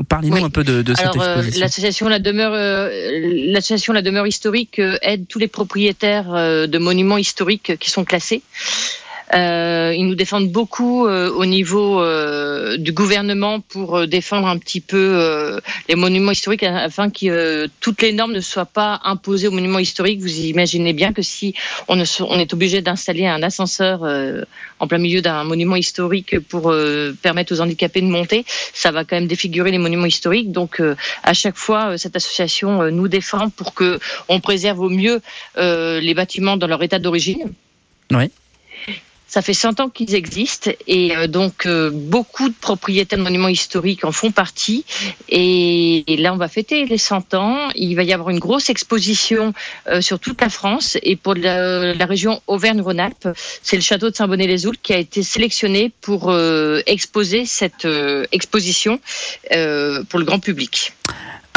Parlez-nous 0.09 0.35
Oui. 0.37 0.43
un 0.43 0.49
peu 0.49 0.63
de, 0.63 0.81
de 0.83 0.93
cette 0.93 1.07
euh, 1.07 1.37
exposition. 1.37 1.59
l'association 1.61 2.09
La 2.09 2.19
Demeure, 2.19 2.53
euh, 2.53 3.49
l'association 3.51 3.93
La 3.93 4.01
Demeure 4.01 4.27
historique 4.27 4.79
euh, 4.79 4.97
aide 5.01 5.27
tous 5.27 5.39
les 5.39 5.47
propriétaires 5.47 6.31
de 6.67 6.77
monuments 6.77 7.17
historiques 7.17 7.77
qui 7.77 7.89
sont 7.89 8.03
classés. 8.05 8.41
Euh, 9.33 9.93
ils 9.95 10.07
nous 10.07 10.15
défendent 10.15 10.49
beaucoup 10.49 11.05
euh, 11.05 11.29
au 11.31 11.45
niveau 11.45 12.01
euh, 12.01 12.77
du 12.77 12.93
gouvernement 12.93 13.59
pour 13.59 14.07
défendre 14.07 14.47
un 14.47 14.57
petit 14.57 14.79
peu 14.79 15.59
les 15.89 15.95
monuments 15.95 16.31
historiques 16.31 16.63
afin 16.63 17.09
que 17.09 17.67
toutes 17.81 18.01
les 18.01 18.13
normes 18.13 18.31
ne 18.33 18.39
soient 18.39 18.65
pas 18.65 19.01
imposées 19.03 19.47
aux 19.47 19.51
monuments 19.51 19.79
historiques. 19.79 20.21
Vous 20.21 20.39
imaginez 20.39 20.93
bien 20.93 21.11
que 21.13 21.21
si 21.21 21.53
on, 21.87 21.99
est 21.99 22.53
obligé 22.53 22.81
d'installer 22.81 23.25
un 23.25 23.43
ascenseur 23.43 24.03
en 24.79 24.87
plein 24.87 24.97
milieu 24.97 25.21
d'un 25.21 25.43
monument 25.43 25.75
historique 25.75 26.39
pour 26.39 26.73
permettre 27.21 27.53
aux 27.53 27.61
handicapés 27.61 28.01
de 28.01 28.07
monter, 28.07 28.45
ça 28.73 28.91
va 28.91 29.03
quand 29.03 29.15
même 29.15 29.27
défigurer 29.27 29.71
les 29.71 29.77
monuments 29.77 30.05
historiques. 30.05 30.51
Donc 30.51 30.81
à 31.23 31.33
chaque 31.33 31.57
fois, 31.57 31.97
cette 31.97 32.15
association 32.15 32.91
nous 32.91 33.07
défend 33.07 33.49
pour 33.49 33.73
que 33.73 33.99
on 34.29 34.39
préserve 34.39 34.79
au 34.79 34.89
mieux 34.89 35.21
les 35.57 36.13
bâtiments 36.13 36.57
dans 36.57 36.67
leur 36.67 36.81
état 36.83 36.99
d'origine. 36.99 37.53
Oui. 38.11 38.31
Ça 39.27 39.41
fait 39.41 39.53
100 39.53 39.81
ans 39.81 39.89
qu'ils 39.89 40.15
existent 40.15 40.71
et 40.87 41.15
euh, 41.15 41.27
donc 41.27 41.65
euh, 41.65 41.91
beaucoup 41.93 42.47
de 42.47 42.53
propriétaires 42.53 43.19
de 43.19 43.23
monuments 43.23 43.49
historiques 43.49 44.05
en 44.05 44.13
font 44.13 44.31
partie. 44.31 44.85
Et, 45.27 46.03
là, 46.17 46.33
on 46.33 46.37
va 46.37 46.47
fêter 46.47 46.85
les 46.85 46.97
100 46.97 47.33
ans. 47.33 47.69
Il 47.75 47.95
va 47.95 48.03
y 48.03 48.13
avoir 48.13 48.29
une 48.29 48.39
grosse 48.39 48.69
exposition 48.69 49.53
euh, 49.87 49.99
sur 49.99 50.19
toute 50.19 50.39
la 50.39 50.49
France 50.49 50.97
et 51.03 51.17
pour 51.17 51.35
la, 51.35 52.05
région 52.07 52.41
Auvergne-Rhône-Alpes, 52.47 53.27
c'est 53.61 53.75
le 53.75 53.81
château 53.81 54.09
de 54.09 54.15
Saint-Bonnet-les-Oults 54.15 54.79
qui 54.81 54.93
a 54.93 54.97
été 54.97 55.23
sélectionné 55.23 55.91
pour 55.99 56.33
exposer 56.85 57.45
cette 57.45 57.85
exposition 58.31 59.01
pour 60.09 60.19
le 60.19 60.23
grand 60.23 60.39
public. 60.39 60.93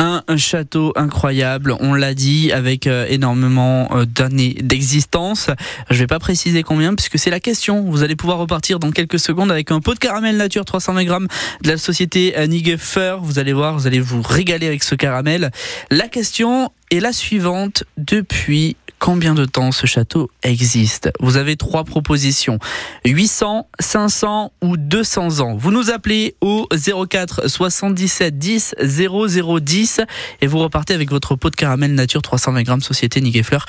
Un 0.03 0.23
château 0.39 0.95
incroyable, 0.97 1.77
on 1.79 1.93
l'a 1.93 2.15
dit, 2.15 2.53
avec 2.53 2.87
euh, 2.87 3.05
énormément 3.11 3.87
euh, 3.95 4.07
d'années 4.07 4.57
d'existence. 4.59 5.51
Je 5.91 5.99
vais 5.99 6.07
pas 6.07 6.19
préciser 6.19 6.63
combien, 6.63 6.95
puisque 6.95 7.19
c'est 7.19 7.29
la 7.29 7.39
question. 7.39 7.83
Vous 7.83 8.03
allez 8.03 8.17
pouvoir 8.17 8.39
repartir 8.39 8.79
dans 8.79 8.93
quelques 8.93 9.19
secondes 9.19 9.53
avec 9.53 9.71
un 9.71 9.81
pot 9.81 9.93
de 9.93 9.99
caramel 9.99 10.39
nature 10.39 10.65
320 10.65 11.05
grammes 11.05 11.29
de 11.63 11.69
la 11.69 11.77
société 11.77 12.35
Nigefer. 12.49 13.17
Vous 13.21 13.39
allez 13.39 13.53
voir, 13.53 13.75
vous 13.75 13.87
allez 13.87 14.01
vous 14.01 14.23
régaler 14.23 14.69
avec 14.69 14.85
ce 14.85 14.95
caramel. 14.95 15.51
La 15.91 16.09
question 16.09 16.73
est 16.91 17.01
la 17.01 17.13
suivante. 17.13 17.85
Depuis 17.99 18.77
combien 19.01 19.35
de 19.35 19.45
temps 19.45 19.73
ce 19.73 19.87
château 19.87 20.31
existe? 20.45 21.11
Vous 21.19 21.37
avez 21.37 21.57
trois 21.57 21.83
propositions. 21.83 22.61
800, 23.05 23.67
500 23.81 24.53
ou 24.63 24.77
200 24.77 25.41
ans. 25.41 25.57
Vous 25.57 25.73
nous 25.73 25.91
appelez 25.91 26.37
au 26.41 26.69
04 26.71 27.49
77 27.49 28.39
10 28.39 28.77
00 28.81 29.61
10 29.61 30.01
et 30.43 30.47
vous 30.47 30.59
repartez 30.59 30.95
avec 30.95 31.11
votre 31.11 31.35
pot 31.35 31.51
de 31.51 31.57
caramel 31.57 31.95
nature 31.95 32.23
320 32.23 32.63
grammes 32.63 32.83
Société 32.83 33.21
Niguet-Fleur. 33.21 33.67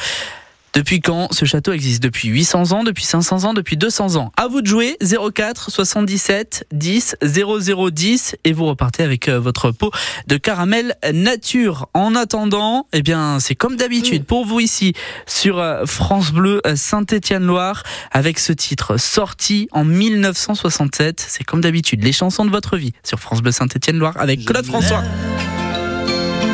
Depuis 0.73 1.01
quand 1.01 1.27
ce 1.33 1.43
château 1.43 1.73
existe? 1.73 2.01
Depuis 2.01 2.29
800 2.29 2.71
ans, 2.71 2.83
depuis 2.83 3.03
500 3.03 3.43
ans, 3.43 3.53
depuis 3.53 3.75
200 3.75 4.15
ans. 4.15 4.31
À 4.37 4.47
vous 4.47 4.61
de 4.61 4.67
jouer 4.67 4.97
04 5.01 5.69
77 5.69 6.65
10 6.71 7.17
00 7.21 7.89
10 7.91 8.35
et 8.45 8.53
vous 8.53 8.65
repartez 8.65 9.03
avec 9.03 9.27
euh, 9.27 9.37
votre 9.37 9.71
pot 9.71 9.91
de 10.27 10.37
caramel 10.37 10.95
nature. 11.13 11.89
En 11.93 12.15
attendant, 12.15 12.87
eh 12.93 13.01
bien, 13.01 13.39
c'est 13.41 13.55
comme 13.55 13.75
d'habitude 13.75 14.23
pour 14.23 14.45
vous 14.45 14.61
ici 14.61 14.93
sur 15.25 15.59
euh, 15.59 15.85
France 15.85 16.31
Bleu 16.31 16.61
euh, 16.65 16.77
Saint-Étienne-Loire 16.77 17.83
avec 18.11 18.39
ce 18.39 18.53
titre 18.53 18.95
sorti 18.95 19.67
en 19.73 19.83
1967. 19.83 21.25
C'est 21.27 21.43
comme 21.43 21.59
d'habitude 21.59 22.01
les 22.03 22.13
chansons 22.13 22.45
de 22.45 22.51
votre 22.51 22.77
vie 22.77 22.93
sur 23.03 23.19
France 23.19 23.41
Bleu 23.41 23.51
Saint-Étienne-Loire 23.51 24.13
avec 24.17 24.45
Claude 24.45 24.65
François. 24.65 25.03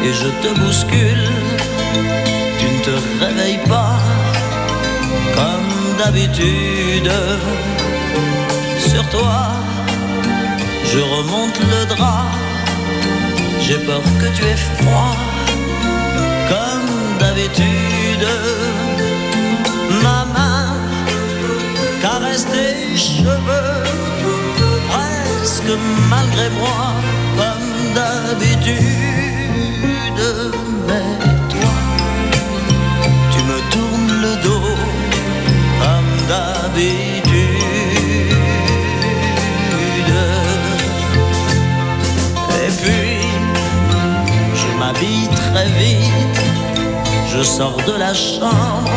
et 0.03 0.11
je 0.11 0.27
te 0.41 0.59
bouscule. 0.59 1.29
Tu 2.59 2.65
ne 2.65 2.83
te 2.83 3.23
réveilles 3.23 3.46
d'habitude. 5.97 7.11
Sur 8.77 9.03
toi, 9.09 9.39
je 10.85 10.99
remonte 10.99 11.59
le 11.59 11.95
drap. 11.95 12.31
J'ai 13.59 13.79
peur 13.79 14.01
que 14.19 14.27
tu 14.35 14.43
aies 14.45 14.63
froid 14.75 15.15
comme 16.51 17.17
d'habitude. 17.19 18.27
Ma 20.03 20.25
main 20.35 20.73
caresse 22.01 22.45
tes 22.45 22.97
cheveux 22.97 23.83
presque 24.89 25.73
malgré 26.09 26.49
moi 26.51 26.93
comme 27.37 27.93
d'habitude. 27.95 29.06
Je 47.37 47.43
sors 47.43 47.77
de 47.85 47.95
la 47.99 48.13
chambre 48.15 48.89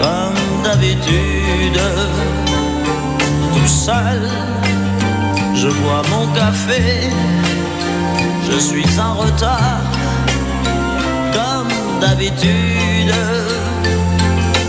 comme 0.00 0.62
d'habitude. 0.64 1.80
Tout 3.54 3.68
seul, 3.84 4.22
je 5.54 5.68
bois 5.68 6.02
mon 6.10 6.26
café, 6.32 7.10
je 8.50 8.58
suis 8.58 8.98
en 8.98 9.14
retard 9.14 9.82
comme 11.36 12.00
d'habitude. 12.00 13.14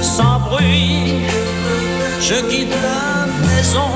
Sans 0.01 0.39
bruit, 0.41 1.23
je 2.19 2.35
quitte 2.49 2.75
la 2.89 3.25
maison, 3.47 3.91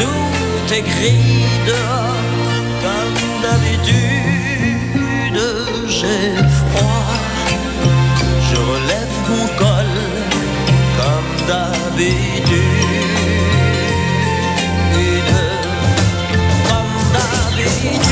tout 0.00 0.74
est 0.74 0.86
gris 0.92 1.44
dehors 1.66 2.20
comme 2.84 3.18
d'habitude. 3.42 4.20
J'ai 5.86 6.32
froid, 6.58 6.99
je 8.50 8.56
relève 8.56 9.16
mon 9.28 9.46
col 9.58 9.92
comme 10.98 11.32
d'habitude. 11.46 12.80
Comme 16.68 16.96
d'habitude, 17.14 18.10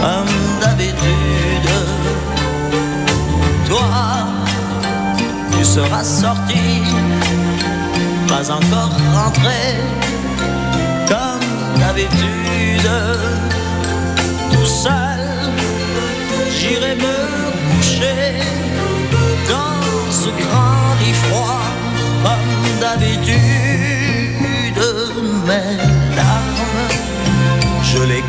comme 0.00 0.34
d'habitude. 0.60 1.70
Toi, 3.68 4.26
tu 5.52 5.64
seras 5.64 6.04
sorti, 6.04 6.82
pas 8.28 8.50
encore 8.50 8.92
rentré 9.14 9.62
comme 11.08 11.80
d'habitude. 11.80 12.90
Tout 14.52 14.66
seul, 14.66 15.20
j'irai 16.56 16.94
me 16.94 17.16
coucher 17.70 18.38
dans 19.48 20.12
ce 20.12 20.28
grand 20.42 20.94
lit 21.00 21.16
froid 21.24 21.62
comme 22.22 22.80
d'habitude. 22.80 23.34
Mes 25.46 25.76
larmes, 26.16 26.64
je 27.82 28.02
les 28.04 28.22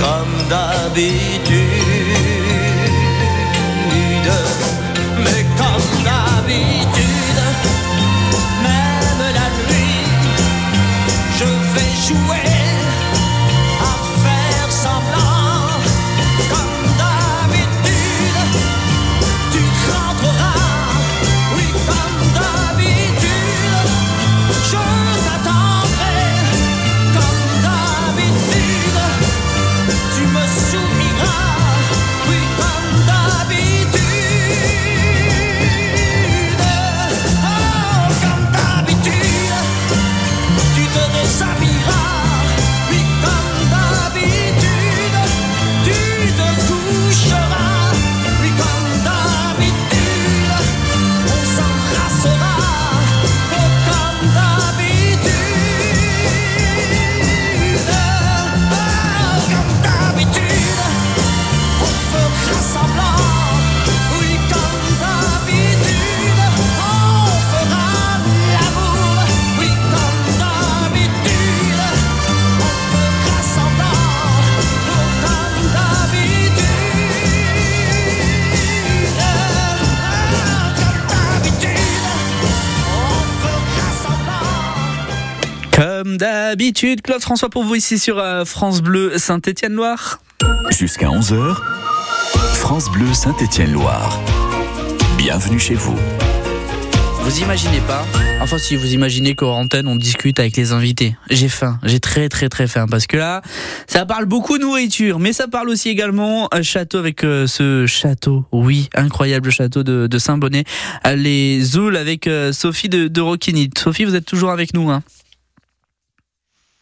comme 0.00 0.48
d'habitude. 0.48 1.56
Mais 5.18 5.44
comme 5.56 6.04
d'habitude, 6.04 7.40
même 8.62 9.22
la 9.34 9.48
nuit, 9.68 10.06
je 11.38 11.44
vais 11.74 11.92
jouer 12.06 12.55
Claude 86.94 87.20
François 87.20 87.50
pour 87.50 87.64
vous 87.64 87.74
ici 87.74 87.98
sur 87.98 88.18
euh, 88.18 88.44
France 88.44 88.80
Bleu 88.80 89.18
Saint-Étienne-Loire. 89.18 90.20
Jusqu'à 90.70 91.08
11h, 91.08 91.56
France 92.54 92.90
Bleu 92.90 93.12
Saint-Étienne-Loire. 93.12 94.20
Bienvenue 95.18 95.58
chez 95.58 95.74
vous. 95.74 95.98
Vous 97.22 97.40
imaginez 97.40 97.80
pas 97.88 98.06
Enfin 98.40 98.58
si 98.58 98.76
vous 98.76 98.94
imaginez 98.94 99.34
qu'au 99.34 99.48
antenne 99.48 99.88
on 99.88 99.96
discute 99.96 100.38
avec 100.38 100.56
les 100.56 100.70
invités. 100.70 101.16
J'ai 101.28 101.48
faim, 101.48 101.80
j'ai 101.82 101.98
très 101.98 102.28
très 102.28 102.48
très 102.48 102.68
faim 102.68 102.86
parce 102.88 103.08
que 103.08 103.16
là 103.16 103.42
ça 103.88 104.06
parle 104.06 104.26
beaucoup 104.26 104.58
nourriture 104.58 105.18
mais 105.18 105.32
ça 105.32 105.48
parle 105.48 105.68
aussi 105.68 105.88
également 105.88 106.48
euh, 106.54 106.62
château 106.62 106.98
avec 106.98 107.24
euh, 107.24 107.48
ce 107.48 107.84
château, 107.86 108.44
oui 108.52 108.88
incroyable 108.94 109.50
château 109.50 109.82
de, 109.82 110.06
de 110.06 110.18
Saint-Bonnet, 110.18 110.62
les 111.16 111.60
Zouls 111.62 111.96
avec 111.96 112.28
euh, 112.28 112.52
Sophie 112.52 112.88
de, 112.88 113.08
de 113.08 113.20
Roquigny. 113.20 113.70
Sophie 113.76 114.04
vous 114.04 114.14
êtes 114.14 114.26
toujours 114.26 114.52
avec 114.52 114.72
nous 114.72 114.88
hein? 114.90 115.02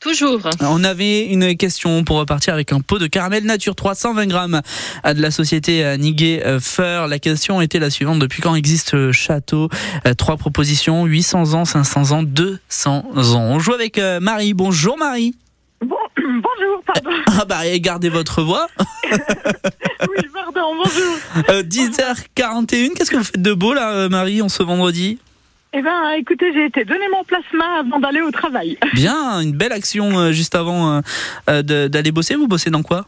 Toujours. 0.04 0.38
On 0.60 0.84
avait 0.84 1.22
une 1.24 1.56
question 1.56 2.04
pour 2.04 2.18
repartir 2.18 2.52
avec 2.52 2.72
un 2.74 2.80
pot 2.80 2.98
de 2.98 3.06
caramel 3.06 3.44
nature 3.44 3.74
320 3.74 4.26
grammes 4.26 4.60
de 5.06 5.20
la 5.22 5.30
société 5.30 5.82
euh, 5.82 5.96
Niguet 5.96 6.42
euh, 6.44 6.60
Feur. 6.60 7.08
La 7.08 7.18
question 7.18 7.62
était 7.62 7.78
la 7.78 7.88
suivante. 7.88 8.18
Depuis 8.18 8.42
quand 8.42 8.54
existe 8.54 9.12
château 9.12 9.70
Euh, 10.06 10.12
Trois 10.12 10.36
propositions, 10.36 11.06
800 11.06 11.54
ans, 11.54 11.64
500 11.64 12.10
ans, 12.12 12.22
200 12.22 13.04
ans? 13.16 13.46
On 13.48 13.58
joue 13.58 13.72
avec 13.72 13.98
Marie. 14.20 14.52
Bonjour 14.52 14.98
Marie. 14.98 15.34
Bon, 15.80 15.96
bonjour, 16.18 16.82
pardon. 16.86 17.10
Ah 17.40 17.44
bah 17.46 17.66
et 17.66 17.80
gardez 17.80 18.10
votre 18.10 18.42
voix. 18.42 18.66
Oui, 20.06 20.22
pardon, 20.34 20.74
bonjour. 20.76 21.16
Euh, 21.48 21.62
10h41, 21.62 22.92
qu'est-ce 22.94 23.10
que 23.10 23.16
vous 23.16 23.24
faites 23.24 23.40
de 23.40 23.54
beau 23.54 23.72
là 23.72 24.08
Marie 24.10 24.42
en 24.42 24.48
ce 24.50 24.62
vendredi? 24.62 25.18
Eh 25.76 25.82
ben, 25.82 26.10
écoutez, 26.16 26.52
j'ai 26.54 26.66
été 26.66 26.84
donner 26.84 27.08
mon 27.12 27.24
plasma 27.24 27.80
avant 27.80 27.98
d'aller 27.98 28.20
au 28.20 28.30
travail. 28.30 28.78
Bien, 28.94 29.40
une 29.40 29.52
belle 29.52 29.72
action 29.72 30.16
euh, 30.18 30.30
juste 30.32 30.54
avant 30.54 30.94
euh, 30.94 31.00
euh, 31.50 31.88
d'aller 31.88 32.12
bosser. 32.12 32.36
Vous 32.36 32.46
bossez 32.46 32.70
dans 32.70 32.82
quoi? 32.82 33.06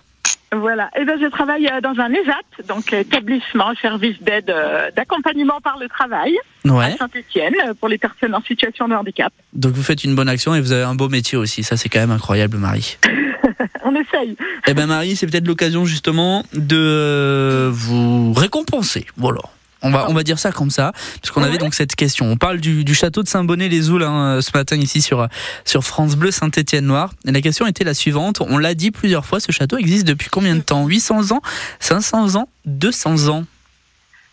Voilà. 0.52 0.90
Eh 0.98 1.04
ben, 1.04 1.16
je 1.20 1.26
travaille 1.26 1.68
dans 1.82 1.94
un 2.00 2.10
ESAT, 2.12 2.64
donc 2.68 2.92
établissement 2.92 3.72
service 3.80 4.20
d'aide 4.20 4.50
euh, 4.50 4.90
d'accompagnement 4.96 5.60
par 5.60 5.78
le 5.78 5.88
travail 5.88 6.34
Ouais. 6.64 6.86
à 6.86 6.96
Saint-Étienne 6.96 7.54
pour 7.78 7.88
les 7.88 7.98
personnes 7.98 8.34
en 8.34 8.42
situation 8.42 8.88
de 8.88 8.94
handicap. 8.94 9.32
Donc 9.52 9.72
vous 9.74 9.82
faites 9.84 10.02
une 10.02 10.16
bonne 10.16 10.28
action 10.28 10.52
et 10.54 10.60
vous 10.60 10.72
avez 10.72 10.82
un 10.82 10.94
beau 10.96 11.08
métier 11.08 11.38
aussi. 11.38 11.62
Ça 11.62 11.76
c'est 11.76 11.88
quand 11.88 12.00
même 12.00 12.10
incroyable 12.10 12.56
Marie. 12.56 12.96
On 13.84 13.94
essaye. 13.94 14.36
Eh 14.66 14.74
ben 14.74 14.86
Marie, 14.86 15.14
c'est 15.14 15.28
peut-être 15.28 15.46
l'occasion 15.46 15.84
justement 15.84 16.44
de 16.52 17.68
vous 17.72 18.32
récompenser. 18.32 19.06
Voilà. 19.16 19.40
On 19.82 19.90
va, 19.90 20.06
on 20.08 20.14
va 20.14 20.22
dire 20.22 20.38
ça 20.38 20.52
comme 20.52 20.70
ça, 20.70 20.92
puisqu'on 21.20 21.42
avait 21.42 21.58
donc 21.58 21.74
cette 21.74 21.94
question. 21.94 22.26
On 22.30 22.36
parle 22.36 22.58
du, 22.60 22.82
du 22.82 22.94
château 22.94 23.22
de 23.22 23.28
Saint-Bonnet-les-Oules 23.28 24.02
hein, 24.02 24.40
ce 24.40 24.50
matin 24.56 24.76
ici 24.76 25.02
sur, 25.02 25.28
sur 25.64 25.84
France 25.84 26.16
Bleu 26.16 26.30
Saint-Étienne-Noir. 26.30 27.12
Et 27.26 27.30
la 27.32 27.40
question 27.42 27.66
était 27.66 27.84
la 27.84 27.94
suivante. 27.94 28.40
On 28.40 28.58
l'a 28.58 28.74
dit 28.74 28.90
plusieurs 28.90 29.26
fois, 29.26 29.38
ce 29.38 29.52
château 29.52 29.76
existe 29.76 30.06
depuis 30.06 30.28
combien 30.30 30.56
de 30.56 30.60
temps? 30.62 30.86
800 30.86 31.30
ans 31.32 31.40
500 31.80 32.36
ans 32.36 32.48
200 32.64 33.28
ans? 33.28 33.44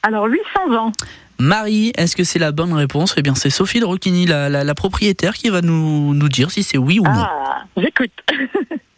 Alors, 0.02 0.28
800 0.28 0.76
ans. 0.78 0.92
Marie, 1.40 1.92
est-ce 1.98 2.16
que 2.16 2.24
c'est 2.24 2.40
la 2.40 2.52
bonne 2.52 2.74
réponse? 2.74 3.14
Eh 3.18 3.22
bien, 3.22 3.36
c'est 3.36 3.50
Sophie 3.50 3.80
de 3.80 3.86
Roquigny, 3.86 4.26
la, 4.26 4.50
la- 4.50 4.64
la 4.64 4.76
propriétaire, 4.76 5.34
qui 5.34 5.50
va 5.50 5.62
nous, 5.62 6.14
nous 6.14 6.30
dire 6.30 6.52
si 6.52 6.64
c'est 6.64 6.78
oui 6.78 7.00
ou 7.00 7.04
non. 7.04 7.12
Ah, 7.14 7.64
j'écoute. 7.78 8.12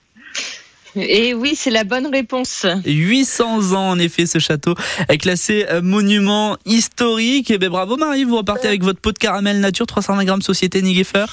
Et 0.95 1.33
oui, 1.33 1.53
c'est 1.55 1.71
la 1.71 1.83
bonne 1.83 2.07
réponse. 2.07 2.65
800 2.85 3.73
ans 3.73 3.89
en 3.89 3.99
effet 3.99 4.25
ce 4.25 4.39
château 4.39 4.75
est 5.09 5.17
classé 5.17 5.65
euh, 5.69 5.81
monument 5.81 6.57
historique. 6.65 7.51
Et 7.51 7.57
ben 7.57 7.69
bravo 7.69 7.97
Marie, 7.97 8.23
vous 8.23 8.37
repartez 8.37 8.67
avec 8.67 8.83
votre 8.83 8.99
pot 8.99 9.11
de 9.11 9.17
caramel 9.17 9.59
nature 9.59 9.85
320 9.85 10.25
grammes 10.25 10.41
Société 10.41 10.81
Niguefer. 10.81 11.25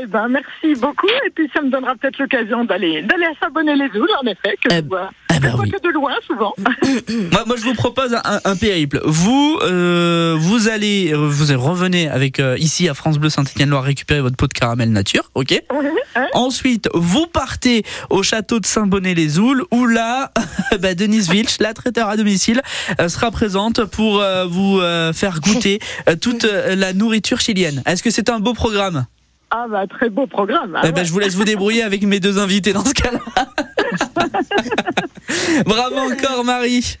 Eh 0.00 0.06
ben, 0.06 0.28
merci 0.28 0.78
beaucoup. 0.80 1.08
Et 1.26 1.30
puis, 1.30 1.48
ça 1.54 1.62
me 1.62 1.70
donnera 1.70 1.94
peut-être 1.96 2.18
l'occasion 2.18 2.64
d'aller 2.64 3.02
d'aller 3.02 3.24
à 3.24 3.32
Sabonnet-les-Oules, 3.40 4.10
en 4.22 4.26
effet, 4.26 4.56
que 4.60 4.74
je 4.74 4.82
vois. 4.82 5.10
Eh 5.34 5.38
ben 5.38 5.50
je 5.50 5.56
vois 5.56 5.64
oui. 5.64 5.70
que 5.70 5.82
de 5.82 5.88
loin, 5.92 6.12
souvent. 6.26 6.54
Moi, 7.32 7.44
moi, 7.46 7.56
je 7.56 7.64
vous 7.64 7.74
propose 7.74 8.14
un, 8.14 8.40
un 8.44 8.56
périple. 8.56 9.00
Vous, 9.04 9.58
euh, 9.62 10.34
vous 10.38 10.68
allez, 10.68 11.12
vous 11.14 11.44
revenez 11.60 12.08
avec 12.08 12.40
euh, 12.40 12.56
ici 12.58 12.88
à 12.88 12.94
France 12.94 13.18
Bleu 13.18 13.28
Saint-Étienne-Loire 13.28 13.84
récupérer 13.84 14.20
votre 14.20 14.36
pot 14.36 14.46
de 14.46 14.52
caramel 14.54 14.90
nature, 14.92 15.30
ok 15.34 15.62
Ensuite, 16.32 16.88
vous 16.94 17.26
partez 17.26 17.84
au 18.10 18.22
château 18.22 18.60
de 18.60 18.66
Saint-Bonnet-les-Oules 18.66 19.64
où 19.70 19.86
là, 19.86 20.32
bah, 20.80 20.94
Denise 20.94 21.30
Vilch, 21.30 21.58
la 21.60 21.74
traiteur 21.74 22.08
à 22.08 22.16
domicile, 22.16 22.62
euh, 23.00 23.08
sera 23.08 23.30
présente 23.30 23.84
pour 23.84 24.20
euh, 24.20 24.46
vous 24.46 24.80
euh, 24.80 25.12
faire 25.12 25.40
goûter 25.40 25.80
euh, 26.08 26.16
toute 26.16 26.44
euh, 26.44 26.74
la 26.74 26.92
nourriture 26.92 27.40
chilienne. 27.40 27.82
Est-ce 27.86 28.02
que 28.02 28.10
c'est 28.10 28.30
un 28.30 28.40
beau 28.40 28.54
programme? 28.54 29.06
Ah, 29.50 29.66
bah, 29.70 29.86
très 29.86 30.10
beau 30.10 30.26
programme. 30.26 30.76
Ah, 30.76 30.88
eh 30.88 30.92
ben, 30.92 31.04
je 31.04 31.12
vous 31.12 31.18
laisse 31.18 31.34
vous 31.34 31.44
débrouiller 31.44 31.82
avec 31.82 32.02
mes 32.02 32.20
deux 32.20 32.38
invités 32.38 32.72
dans 32.72 32.84
ce 32.84 32.94
cas-là. 32.94 33.20
Bravo 35.66 36.12
encore 36.12 36.44
Marie. 36.44 36.98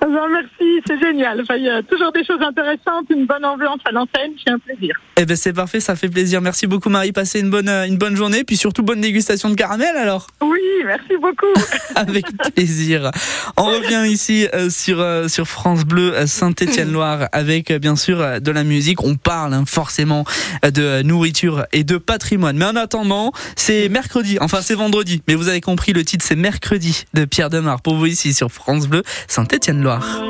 Ah 0.00 0.06
ben, 0.06 0.28
merci, 0.30 0.82
c'est 0.86 0.98
génial. 1.00 1.40
Enfin, 1.40 1.56
il 1.56 1.64
y 1.64 1.68
a 1.70 1.82
toujours 1.82 2.12
des 2.12 2.24
choses 2.24 2.40
intéressantes, 2.40 3.06
une 3.10 3.26
bonne 3.26 3.44
ambiance 3.44 3.80
à 3.84 3.90
l'antenne, 3.90 4.32
c'est 4.44 4.52
un 4.52 4.58
plaisir. 4.58 4.94
Eh 5.16 5.26
ben 5.26 5.36
c'est 5.36 5.52
parfait, 5.52 5.80
ça 5.80 5.96
fait 5.96 6.08
plaisir. 6.08 6.40
Merci 6.40 6.66
beaucoup 6.66 6.90
Marie, 6.90 7.12
passez 7.12 7.40
une 7.40 7.50
bonne, 7.50 7.68
euh, 7.68 7.86
une 7.86 7.96
bonne 7.98 8.16
journée, 8.16 8.44
puis 8.44 8.56
surtout 8.56 8.82
bonne 8.82 9.00
dégustation 9.00 9.50
de 9.50 9.54
caramel 9.54 9.96
alors. 9.96 10.28
Oui, 10.40 10.60
merci 10.86 11.16
beaucoup. 11.20 11.46
Avec 11.94 12.24
plaisir. 12.54 13.10
On 13.56 13.64
revient 13.64 14.10
ici 14.10 14.46
euh, 14.54 14.70
sur, 14.70 15.00
euh, 15.00 15.28
sur 15.28 15.46
France 15.46 15.84
Bleu 15.84 16.14
Saint-Étienne-Loire 16.26 17.28
avec 17.32 17.70
euh, 17.70 17.78
bien 17.78 17.96
sûr 17.96 18.40
de 18.40 18.50
la 18.50 18.64
musique. 18.64 19.02
On 19.02 19.16
parle 19.16 19.54
hein, 19.54 19.64
forcément 19.66 20.24
de 20.62 21.02
nourriture 21.02 21.66
et 21.72 21.84
de 21.84 21.96
patrimoine. 21.96 22.56
Mais 22.56 22.64
en 22.64 22.76
attendant, 22.76 23.32
c'est 23.56 23.88
mercredi, 23.88 24.38
enfin 24.40 24.60
c'est 24.62 24.74
vendredi, 24.74 25.22
mais 25.28 25.34
vous 25.34 25.48
avez 25.48 25.60
compris 25.60 25.92
le 25.92 26.04
titre, 26.04 26.24
c'est 26.26 26.36
mercredi 26.36 27.04
de 27.14 27.24
Pierre 27.24 27.50
Demar 27.50 27.80
pour 27.80 27.96
vous 27.96 28.06
ici 28.06 28.32
sur 28.32 28.50
France 28.50 28.86
Bleu 28.86 29.02
Saint-Étienne-Loire. 29.48 30.20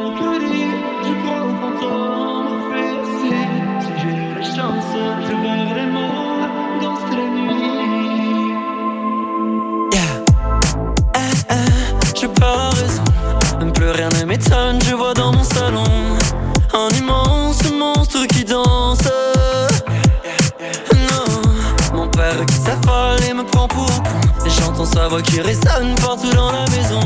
Rien 13.90 14.08
ne 14.20 14.24
m'étonne, 14.26 14.78
je 14.82 14.94
vois 14.94 15.14
dans 15.14 15.32
mon 15.32 15.42
salon 15.42 15.82
un 16.72 16.88
immense 16.96 17.68
monstre 17.72 18.24
qui 18.28 18.44
danse. 18.44 18.98
Non, 20.92 21.96
mon 21.96 22.08
père 22.08 22.46
qui 22.46 22.54
s'affole 22.54 23.20
et 23.28 23.34
me 23.34 23.42
prend 23.44 23.66
pour 23.66 23.86
con. 23.86 24.46
Et 24.46 24.50
j'entends 24.50 24.84
sa 24.84 25.08
voix 25.08 25.22
qui 25.22 25.40
résonne 25.40 25.94
partout 26.00 26.30
dans 26.32 26.52
la 26.52 26.64
maison. 26.70 27.00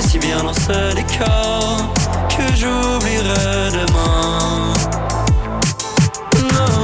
Si 0.00 0.18
bien 0.18 0.42
dans 0.42 0.52
ce 0.52 0.94
décor 0.94 1.92
que 2.28 2.56
j'oublierai 2.56 3.70
demain. 3.70 4.72
Non, 6.52 6.74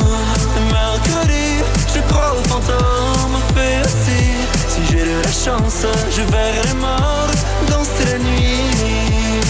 mercredi, 0.70 1.64
je 1.92 2.00
crois 2.08 2.34
aux 2.38 2.48
fantômes, 2.48 3.40
fait 3.54 3.80
aussi. 3.80 4.22
Si 4.68 4.80
j'ai 4.90 5.04
de 5.06 5.22
la 5.22 5.32
chance, 5.32 5.86
je 6.10 6.22
verrai 6.22 6.62
les 6.66 6.74
morts 6.74 7.30
danser 7.68 8.04
la 8.12 8.18
nuit. 8.18 9.40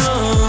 Non, 0.00 0.48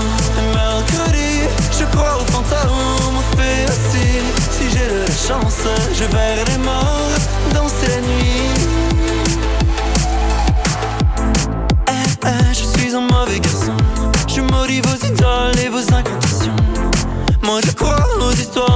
mercredi, 0.53 1.47
je 1.79 1.86
crois 1.95 2.17
aux 2.21 2.31
fantômes, 2.31 3.21
fait 3.38 3.65
aussi. 3.69 4.07
Si 4.51 4.69
j'ai 4.71 4.88
de 4.88 4.99
la 5.01 5.15
chance, 5.27 5.67
je 5.93 6.05
verrai 6.05 6.43
les 6.47 6.57
morts 6.57 6.92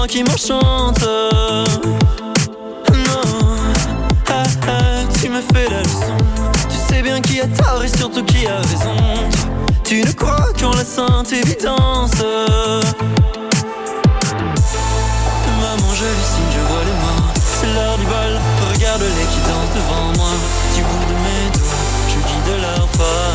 qui 0.07 0.23
m'enchantent. 0.23 1.03
Non, 2.89 3.21
ah, 4.29 4.43
ah, 4.67 5.03
tu 5.19 5.29
me 5.29 5.41
fais 5.41 5.69
la 5.69 5.81
leçon. 5.81 6.17
Tu 6.69 6.75
sais 6.87 7.01
bien 7.01 7.19
qui 7.19 7.41
a 7.41 7.47
tort 7.47 7.83
et 7.83 7.89
surtout 7.89 8.23
qui 8.23 8.47
a 8.47 8.57
raison. 8.57 8.95
Tu 9.83 10.01
ne 10.01 10.11
crois 10.11 10.53
qu'en 10.59 10.71
la 10.71 10.85
sainte 10.85 11.33
évidence. 11.33 12.21
Maman, 15.61 15.91
j'hallucine, 15.93 16.49
je 16.53 16.59
vois 16.69 16.83
les 16.85 16.97
morts. 17.03 17.33
C'est 17.59 17.73
l'heure 17.73 17.97
du 17.97 18.05
bal, 18.05 18.39
regarde-les 18.73 19.27
qui 19.31 19.39
dansent 19.47 19.75
devant 19.75 20.07
moi. 20.15 20.31
Du 20.75 20.81
bout 20.83 21.05
de 21.11 21.15
mes 21.25 21.49
doigts, 21.57 21.85
je 22.09 22.15
guide 22.15 22.61
leur 22.61 22.87
pas. 22.89 23.33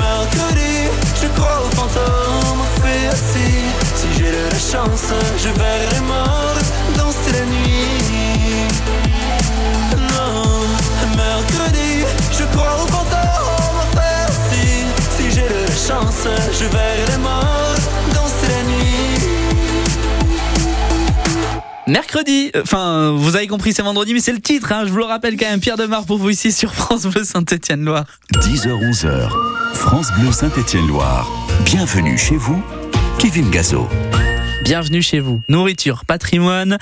Mercredi, 0.00 0.74
je 1.20 1.26
crois 1.28 1.58
aux 1.64 1.72
chance, 4.72 5.12
je 5.36 5.48
verrai 5.48 6.00
danser 6.96 7.32
la 7.32 7.44
nuit. 7.44 8.68
Non, 10.14 10.64
mercredi, 11.14 12.04
je 12.32 12.44
crois 12.44 12.76
au 12.82 12.86
fantôme 12.86 13.82
faire 13.92 14.30
si, 14.48 14.64
si 15.16 15.30
j'ai 15.30 15.42
de 15.42 15.60
la 15.68 15.76
chance, 15.76 16.26
je 16.58 16.64
verrai 16.64 17.04
les 17.06 17.18
morts 17.18 17.76
danser 18.14 18.48
la 18.48 18.62
nuit. 18.70 19.18
Mercredi, 21.86 22.50
euh, 22.56 22.62
enfin, 22.62 23.12
vous 23.14 23.36
avez 23.36 23.48
compris, 23.48 23.74
c'est 23.74 23.82
vendredi, 23.82 24.14
mais 24.14 24.20
c'est 24.20 24.32
le 24.32 24.40
titre, 24.40 24.72
hein, 24.72 24.84
je 24.86 24.90
vous 24.90 24.98
le 24.98 25.04
rappelle 25.04 25.36
quand 25.36 25.50
même. 25.50 25.60
Pierre 25.60 25.76
Demar 25.76 26.04
pour 26.04 26.16
vous 26.16 26.30
ici 26.30 26.50
sur 26.50 26.72
France 26.72 27.04
Bleu 27.04 27.24
Saint-Étienne-Loire. 27.24 28.06
10h-11h, 28.36 29.28
France 29.74 30.10
Bleu 30.18 30.32
Saint-Étienne-Loire. 30.32 31.30
Bienvenue 31.66 32.16
chez 32.16 32.36
vous, 32.36 32.62
Kevin 33.18 33.50
Gazo. 33.50 33.86
Bienvenue 34.72 35.02
chez 35.02 35.20
vous. 35.20 35.42
Nourriture, 35.50 36.06
patrimoine. 36.06 36.78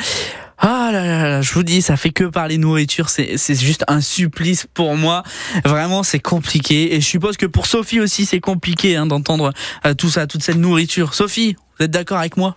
Ah 0.59 0.91
là 0.93 1.05
là 1.05 1.29
là, 1.29 1.43
je 1.43 1.53
vous 1.53 1.65
dis, 1.65 1.83
ça 1.83 1.97
fait 1.97 2.11
que 2.11 2.23
parler 2.23 2.57
nourriture, 2.57 3.09
c'est 3.09 3.37
c'est 3.37 3.57
juste 3.57 3.83
un 3.89 4.01
supplice 4.01 4.65
pour 4.73 4.95
moi. 4.95 5.25
Vraiment, 5.65 6.05
c'est 6.05 6.21
compliqué. 6.21 6.95
Et 6.95 7.01
je 7.01 7.07
suppose 7.07 7.37
que 7.37 7.47
pour 7.47 7.67
Sophie 7.67 7.99
aussi, 7.99 8.27
c'est 8.27 8.39
compliqué 8.39 8.95
hein, 8.95 9.07
d'entendre 9.07 9.53
euh, 9.85 9.95
tout 9.95 10.09
ça, 10.09 10.29
toute 10.29 10.45
cette 10.45 10.59
nourriture. 10.59 11.15
Sophie, 11.15 11.57
vous 11.81 11.87
êtes 11.87 11.91
d'accord 11.91 12.19
avec 12.19 12.37
moi? 12.37 12.57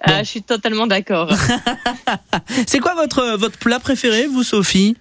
Ah, 0.00 0.22
je 0.22 0.28
suis 0.30 0.42
totalement 0.42 0.86
d'accord. 0.86 1.30
C'est 2.66 2.78
quoi 2.78 2.94
votre, 2.94 3.36
votre 3.36 3.58
plat 3.58 3.80
préféré, 3.80 4.28
vous, 4.28 4.44
Sophie? 4.44 4.96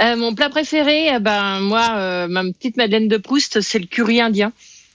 Euh, 0.00 0.16
mon 0.16 0.34
plat 0.34 0.48
préféré, 0.50 1.10
eh 1.14 1.20
ben 1.20 1.60
moi, 1.60 1.90
euh, 1.94 2.26
ma 2.26 2.42
petite 2.42 2.76
Madeleine 2.76 3.06
de 3.06 3.18
Proust, 3.18 3.60
c'est 3.60 3.78
le 3.78 3.86
curry 3.86 4.20
indien. 4.20 4.52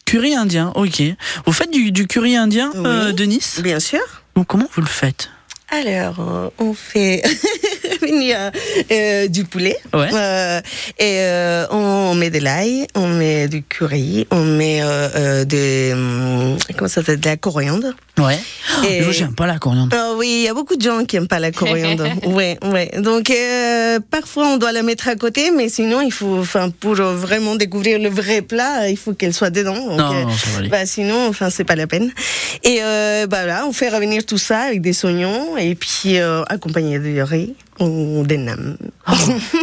Curry 0.09 0.33
indien, 0.33 0.71
ok. 0.73 1.03
Vous 1.45 1.51
faites 1.53 1.71
du, 1.71 1.91
du 1.91 2.07
curry 2.07 2.35
indien, 2.35 2.71
euh, 2.75 3.09
Oui. 3.09 3.13
Denis 3.13 3.43
Bien 3.61 3.79
sûr. 3.79 3.99
Donc, 4.35 4.47
Comment 4.47 4.67
vous 4.73 4.81
le 4.81 4.87
faites? 4.87 5.29
Alors, 5.71 6.19
euh, 6.19 6.49
on 6.57 6.73
fait 6.73 7.21
venir 8.01 8.51
euh, 8.91 9.27
du 9.27 9.43
poulet. 9.45 9.77
Ouais. 9.93 10.07
Euh, 10.13 10.59
et 10.97 11.17
euh, 11.19 11.67
on 11.69 12.15
met 12.15 12.31
de 12.31 12.39
l'ail, 12.39 12.87
on 12.95 13.07
met 13.07 13.47
du 13.47 13.61
curry, 13.61 14.27
on 14.31 14.43
met 14.43 14.81
euh, 14.81 15.09
euh, 15.15 15.45
des, 15.45 15.91
hum, 15.93 16.57
comment 16.75 16.87
ça 16.87 16.95
s'appelle, 17.01 17.19
de 17.19 17.25
la 17.27 17.37
coriandre. 17.37 17.93
Ouais. 18.17 18.39
Et- 18.89 19.01
Moi, 19.01 19.11
j'aime 19.11 19.35
pas 19.35 19.45
la 19.47 19.59
coriandre. 19.59 19.95
Ah 19.95 20.13
oui, 20.17 20.27
il 20.39 20.41
y 20.41 20.47
a 20.47 20.53
beaucoup 20.53 20.75
de 20.75 20.81
gens 20.81 21.05
qui 21.05 21.15
aiment 21.17 21.27
pas 21.27 21.39
la 21.39 21.51
coriandre. 21.51 22.05
ouais, 22.27 22.57
ouais. 22.63 22.91
Donc 22.97 23.29
euh, 23.29 23.99
parfois 24.11 24.47
on 24.47 24.57
doit 24.57 24.71
la 24.71 24.81
mettre 24.83 25.07
à 25.07 25.15
côté, 25.15 25.51
mais 25.51 25.69
sinon 25.69 26.01
il 26.01 26.11
faut, 26.11 26.37
enfin 26.39 26.69
pour 26.71 26.99
euh, 26.99 27.15
vraiment 27.15 27.55
découvrir 27.55 27.99
le 27.99 28.09
vrai 28.09 28.41
plat, 28.41 28.89
il 28.89 28.97
faut 28.97 29.13
qu'elle 29.13 29.33
soit 29.33 29.51
dedans. 29.51 29.75
Donc, 29.75 29.97
Non, 29.99 30.13
euh, 30.15 30.23
non, 30.23 30.31
ça 30.31 30.49
va 30.51 30.57
aller. 30.59 30.69
bah 30.69 30.85
sinon, 30.85 31.27
enfin 31.29 31.49
c'est 31.49 31.63
pas 31.63 31.75
la 31.75 31.87
peine. 31.87 32.11
Et 32.63 32.79
euh, 32.81 33.27
bah 33.27 33.45
là, 33.45 33.65
on 33.67 33.71
fait 33.71 33.89
revenir 33.89 34.25
tout 34.25 34.37
ça 34.39 34.61
avec 34.61 34.81
des 34.81 35.05
oignons 35.05 35.55
et 35.59 35.75
puis 35.75 36.17
euh, 36.17 36.43
accompagné 36.47 36.99
de 36.99 37.21
riz 37.21 37.55
ou 37.79 38.23
des 38.25 38.37
nems. 38.37 38.77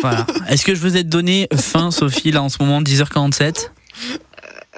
Voilà. 0.00 0.26
Est-ce 0.48 0.64
que 0.64 0.74
je 0.74 0.80
vous 0.80 0.96
ai 0.96 1.02
donné 1.04 1.48
faim, 1.54 1.90
Sophie, 1.90 2.30
là, 2.30 2.42
en 2.42 2.48
ce 2.48 2.56
moment, 2.60 2.80
10h47 2.82 3.70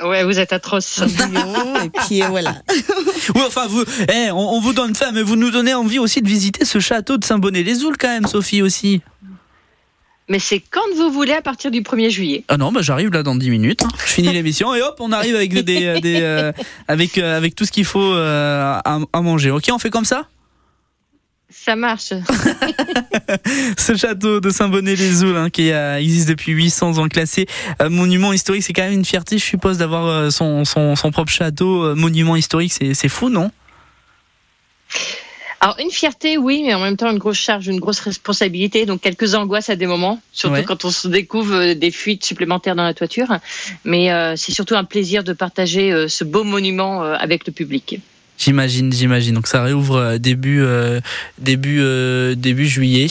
Ouais, 0.04 0.22
vous 0.24 0.38
êtes 0.38 0.52
atroce. 0.52 1.00
et 1.84 1.90
puis 2.06 2.22
euh, 2.22 2.26
voilà. 2.28 2.54
Oui, 3.34 3.42
enfin, 3.46 3.66
vous, 3.66 3.82
eh, 4.08 4.30
on, 4.30 4.54
on 4.54 4.60
vous 4.60 4.72
donne 4.72 4.94
faim, 4.94 5.10
mais 5.12 5.22
vous 5.22 5.36
nous 5.36 5.50
donnez 5.50 5.74
envie 5.74 5.98
aussi 5.98 6.22
de 6.22 6.28
visiter 6.28 6.64
ce 6.64 6.78
château 6.78 7.18
de 7.18 7.24
Saint-Bonnet-les-Oules, 7.24 7.96
quand 7.98 8.08
même, 8.08 8.26
Sophie, 8.26 8.62
aussi. 8.62 9.02
Mais 10.30 10.38
c'est 10.38 10.60
quand 10.70 10.80
vous 10.96 11.10
voulez 11.10 11.32
à 11.32 11.42
partir 11.42 11.70
du 11.70 11.80
1er 11.82 12.10
juillet. 12.10 12.44
Ah 12.48 12.56
non, 12.56 12.70
bah 12.70 12.80
j'arrive 12.82 13.10
là 13.12 13.22
dans 13.22 13.34
10 13.34 13.50
minutes. 13.50 13.82
hein. 13.84 13.88
Je 14.06 14.12
finis 14.12 14.32
l'émission 14.32 14.74
et 14.74 14.82
hop, 14.82 14.96
on 15.00 15.10
arrive 15.12 15.34
avec 15.34 15.52
des, 15.52 15.62
des, 15.62 16.00
des, 16.00 16.20
euh, 16.20 16.52
avec 16.88 17.18
euh, 17.18 17.36
avec 17.36 17.54
tout 17.54 17.64
ce 17.64 17.72
qu'il 17.72 17.84
faut 17.86 18.12
euh, 18.14 18.78
à, 18.84 18.98
à 19.12 19.20
manger. 19.22 19.50
Ok, 19.50 19.64
on 19.72 19.78
fait 19.78 19.90
comme 19.90 20.04
ça? 20.04 20.26
Ça 21.51 21.76
marche. 21.76 22.12
Ce 23.78 23.96
château 23.96 24.40
de 24.40 24.51
Saint-Bonnet-les-Oules, 24.51 25.36
hein, 25.36 25.51
qui 25.51 25.70
euh, 25.72 25.96
existe 25.99 26.28
depuis 26.28 26.53
800 26.53 26.99
ans, 26.99 27.09
classé 27.09 27.46
euh, 27.80 27.88
monument 27.88 28.32
historique, 28.34 28.62
c'est 28.62 28.74
quand 28.74 28.82
même 28.82 28.92
une 28.92 29.05
fierté, 29.05 29.38
je 29.38 29.44
suppose, 29.44 29.78
d'avoir 29.78 30.07
euh, 30.07 30.30
son, 30.30 30.64
son, 30.66 30.94
son 30.94 31.11
propre 31.11 31.32
château 31.32 31.84
euh, 31.84 31.94
monument 31.94 32.36
historique. 32.36 32.72
C'est 32.72 33.09
fou, 33.09 33.30
non? 33.30 33.51
Alors, 35.61 35.76
une 35.80 35.90
fierté, 35.90 36.36
oui, 36.36 36.64
mais 36.66 36.74
en 36.74 36.80
même 36.80 36.96
temps, 36.99 37.11
une 37.11 37.18
grosse 37.18 37.38
charge, 37.38 37.66
une 37.66 37.80
grosse 37.80 38.01
responsabilité. 38.01 38.84
Donc, 38.84 39.01
quelques 39.01 39.34
angoisses 39.34 39.70
à 39.70 39.76
des 39.76 39.86
moments, 39.86 40.20
surtout 40.32 40.55
Ouais. 40.57 40.64
quand 40.64 40.84
on 40.84 40.90
se 40.90 41.09
découvre 41.09 41.72
des 41.72 41.90
fuites 41.90 42.24
supplémentaires 42.26 42.76
dans 42.76 42.84
la 42.84 42.94
toiture. 42.94 43.38
Mais 43.84 44.09
c'est 44.36 44.53
surtout 44.53 44.76
un 44.76 44.84
plaisir 44.84 45.24
de 45.24 45.32
partager 45.32 46.07
ce 46.09 46.22
beau 46.22 46.44
monument 46.44 47.03
avec 47.03 47.44
le 47.44 47.53
public. 47.53 47.99
J'imagine, 48.39 48.93
j'imagine. 48.93 49.34
Donc 49.34 49.49
ça 49.49 49.62
réouvre 49.64 49.97
euh, 49.97 50.18
début 50.18 50.62
euh, 50.62 51.01
début 51.39 51.80
euh, 51.80 52.34
début 52.36 52.66
juillet 52.66 53.07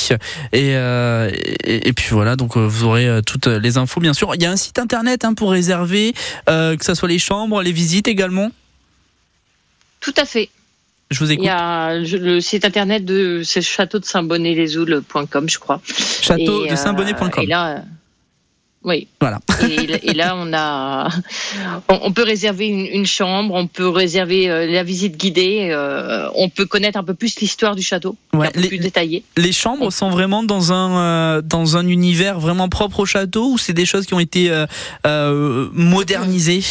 et, 0.54 0.76
euh, 0.76 1.30
et 1.66 1.90
et 1.90 1.94
puis 1.94 2.08
voilà. 2.12 2.36
Donc 2.38 2.56
vous 2.58 2.84
aurez 2.86 3.20
toutes 3.26 3.48
les 3.48 3.78
infos 3.78 4.00
bien 4.00 4.14
sûr. 4.14 4.32
Il 4.36 4.42
y 4.42 4.46
a 4.46 4.52
un 4.52 4.56
site 4.58 4.80
internet 4.80 5.26
hein, 5.26 5.34
pour 5.34 5.52
réserver, 5.52 6.14
que 6.48 6.78
ça 6.82 6.96
soit 6.96 7.10
les 7.10 7.20
chambres, 7.20 7.62
les 7.62 7.72
visites 7.74 8.08
également. 8.08 8.52
Tout 10.00 10.14
à 10.18 10.26
fait. 10.26 10.50
Je 11.12 11.20
vous 11.20 11.30
Il 11.32 11.34
écoute. 11.34 11.46
y 11.46 11.50
a 11.50 12.04
je- 12.04 12.18
le 12.18 12.42
site 12.42 12.66
internet 12.66 13.04
de 13.06 13.42
c'est 13.44 13.62
château 13.62 13.98
de 14.00 14.06
Saint-Bonnet-les-Oules.com, 14.06 15.50
je 15.50 15.58
crois. 15.58 15.82
Château 16.22 16.66
Et, 16.66 16.70
de 16.72 16.76
Saint-Bonnet.com. 16.76 17.44
Et 17.44 17.48
là, 17.48 17.70
euh, 17.70 17.80
oui. 18.84 19.08
Voilà. 19.20 19.40
Et, 19.70 20.10
et 20.10 20.14
là, 20.14 20.36
on 20.38 20.54
a, 20.54 21.10
on, 21.90 22.00
on 22.04 22.12
peut 22.14 22.24
réserver 22.24 22.68
une, 22.68 22.86
une 22.86 23.06
chambre, 23.06 23.54
on 23.54 23.68
peut 23.68 23.90
réserver 23.90 24.50
euh, 24.50 24.66
la 24.66 24.84
visite 24.84 25.18
guidée, 25.18 25.70
euh, 25.72 26.30
on 26.36 26.48
peut 26.50 26.66
connaître 26.66 26.98
un 26.98 27.04
peu 27.04 27.14
plus 27.14 27.40
l'histoire 27.42 27.76
du 27.76 27.82
château, 27.84 28.16
Ouais, 28.34 28.48
un 28.48 28.52
peu 28.52 28.62
les- 28.62 28.68
plus 28.70 28.78
détaillée. 28.80 29.24
Les 29.36 29.52
chambres 29.52 29.92
sont 29.92 30.10
vraiment 30.10 30.44
dans 30.44 30.72
un 30.72 30.98
euh, 31.38 31.42
dans 31.42 31.76
un 31.76 31.88
univers 31.88 32.40
vraiment 32.40 32.70
propre 32.70 33.02
au 33.02 33.06
château 33.06 33.52
ou 33.52 33.58
c'est 33.58 33.74
des 33.74 33.86
choses 33.86 34.06
qui 34.06 34.14
ont 34.14 34.20
été 34.20 34.50
modernisées? 35.74 36.64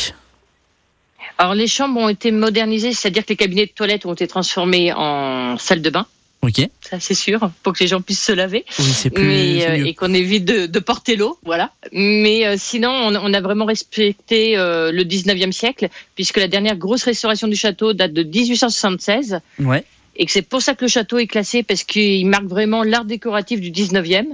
Alors, 1.38 1.54
les 1.54 1.66
chambres 1.66 2.00
ont 2.00 2.08
été 2.08 2.30
modernisées, 2.30 2.92
c'est-à-dire 2.92 3.22
que 3.24 3.28
les 3.30 3.36
cabinets 3.36 3.66
de 3.66 3.72
toilette 3.72 4.06
ont 4.06 4.14
été 4.14 4.26
transformés 4.26 4.92
en 4.94 5.58
salle 5.58 5.82
de 5.82 5.90
bain. 5.90 6.06
Ok. 6.46 6.68
Ça, 6.80 7.00
c'est 7.00 7.14
sûr, 7.14 7.50
pour 7.64 7.72
que 7.72 7.80
les 7.80 7.88
gens 7.88 8.00
puissent 8.00 8.22
se 8.22 8.30
laver. 8.32 8.64
Oui, 8.78 8.84
c'est 8.92 9.10
plus. 9.10 9.24
mais, 9.26 9.60
c'est 9.60 9.70
euh, 9.70 9.84
et 9.86 9.94
qu'on 9.94 10.14
évite 10.14 10.44
de, 10.44 10.66
de 10.66 10.78
porter 10.78 11.16
l'eau, 11.16 11.38
voilà. 11.44 11.72
Mais 11.92 12.46
euh, 12.46 12.54
sinon, 12.56 12.90
on, 12.90 13.16
on 13.16 13.34
a 13.34 13.40
vraiment 13.40 13.64
respecté 13.64 14.56
euh, 14.56 14.92
le 14.92 15.02
19e 15.02 15.50
siècle, 15.50 15.88
puisque 16.14 16.36
la 16.36 16.46
dernière 16.46 16.76
grosse 16.76 17.02
restauration 17.04 17.48
du 17.48 17.56
château 17.56 17.92
date 17.94 18.12
de 18.12 18.22
1876, 18.22 19.40
Ouais. 19.58 19.84
et 20.16 20.26
que 20.26 20.30
c'est 20.32 20.42
pour 20.42 20.62
ça 20.62 20.74
que 20.74 20.84
le 20.84 20.88
château 20.88 21.18
est 21.18 21.26
classé, 21.26 21.62
parce 21.62 21.82
qu'il 21.84 22.26
marque 22.26 22.44
vraiment 22.46 22.82
l'art 22.84 23.04
décoratif 23.04 23.60
du 23.60 23.70
19e. 23.70 24.26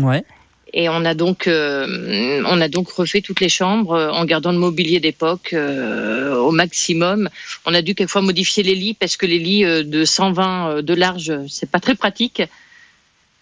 Ouais. 0.00 0.24
Et 0.72 0.88
on 0.88 1.04
a 1.04 1.14
donc, 1.14 1.46
euh, 1.46 2.42
on 2.46 2.60
a 2.60 2.68
donc 2.68 2.90
refait 2.90 3.22
toutes 3.22 3.40
les 3.40 3.48
chambres 3.48 3.92
euh, 3.92 4.10
en 4.10 4.24
gardant 4.24 4.52
le 4.52 4.58
mobilier 4.58 5.00
d'époque 5.00 5.50
euh, 5.52 6.36
au 6.36 6.50
maximum. 6.50 7.30
On 7.64 7.74
a 7.74 7.82
dû 7.82 7.94
quelquefois 7.94 8.22
modifier 8.22 8.62
les 8.62 8.74
lits 8.74 8.94
parce 8.94 9.16
que 9.16 9.26
les 9.26 9.38
lits 9.38 9.64
euh, 9.64 9.82
de 9.82 10.04
120 10.04 10.70
euh, 10.70 10.82
de 10.82 10.94
large, 10.94 11.32
c'est 11.48 11.70
pas 11.70 11.80
très 11.80 11.94
pratique. 11.94 12.42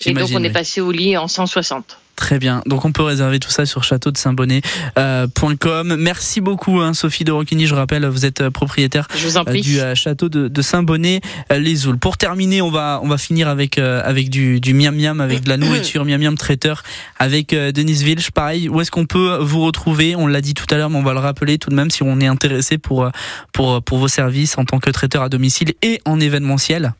Et 0.04 0.12
donc 0.12 0.28
on 0.34 0.44
est 0.44 0.50
passé 0.50 0.80
au 0.80 0.92
lit 0.92 1.16
en 1.16 1.26
160. 1.26 1.98
Très 2.16 2.38
bien. 2.38 2.62
Donc 2.66 2.84
on 2.86 2.92
peut 2.92 3.02
réserver 3.02 3.38
tout 3.38 3.50
ça 3.50 3.66
sur 3.66 3.84
château 3.84 4.10
de 4.10 4.16
Saint-Bonnet.com. 4.16 5.96
Merci 5.98 6.40
beaucoup 6.40 6.80
hein, 6.80 6.94
Sophie 6.94 7.24
de 7.24 7.32
Roquigny. 7.32 7.66
Je 7.66 7.74
rappelle, 7.74 8.06
vous 8.06 8.24
êtes 8.24 8.40
euh, 8.40 8.50
propriétaire 8.50 9.06
Je 9.14 9.26
vous 9.26 9.36
en 9.36 9.40
euh, 9.42 9.44
prie. 9.44 9.60
du 9.60 9.80
euh, 9.80 9.94
château 9.94 10.28
de, 10.30 10.48
de 10.48 10.62
Saint-Bonnet 10.62 11.20
euh, 11.52 11.58
les 11.58 11.86
Oules. 11.86 11.98
Pour 11.98 12.16
terminer, 12.16 12.62
on 12.62 12.70
va 12.70 13.00
on 13.02 13.08
va 13.08 13.18
finir 13.18 13.48
avec 13.48 13.78
euh, 13.78 14.00
avec 14.04 14.30
du 14.30 14.60
du 14.60 14.72
miam 14.72 14.96
miam 14.96 15.20
avec 15.20 15.42
de 15.44 15.48
la 15.50 15.58
nourriture 15.58 16.04
miam 16.06 16.20
miam 16.20 16.36
traiteur 16.36 16.82
avec 17.18 17.52
euh, 17.52 17.70
Denise 17.70 18.02
Vilch. 18.02 18.30
Pareil, 18.30 18.68
où 18.70 18.80
est-ce 18.80 18.90
qu'on 18.90 19.06
peut 19.06 19.36
vous 19.42 19.60
retrouver? 19.64 20.16
On 20.16 20.26
l'a 20.26 20.40
dit 20.40 20.54
tout 20.54 20.66
à 20.70 20.78
l'heure, 20.78 20.88
mais 20.90 20.98
on 20.98 21.02
va 21.02 21.12
le 21.12 21.20
rappeler 21.20 21.58
tout 21.58 21.68
de 21.70 21.74
même 21.74 21.90
si 21.90 22.02
on 22.02 22.18
est 22.20 22.26
intéressé 22.26 22.78
pour 22.78 23.04
euh, 23.04 23.10
pour 23.52 23.82
pour 23.82 23.98
vos 23.98 24.08
services 24.08 24.56
en 24.58 24.64
tant 24.64 24.78
que 24.78 24.90
traiteur 24.90 25.22
à 25.22 25.28
domicile 25.28 25.74
et 25.82 26.00
en 26.06 26.18
événementiel. 26.18 26.94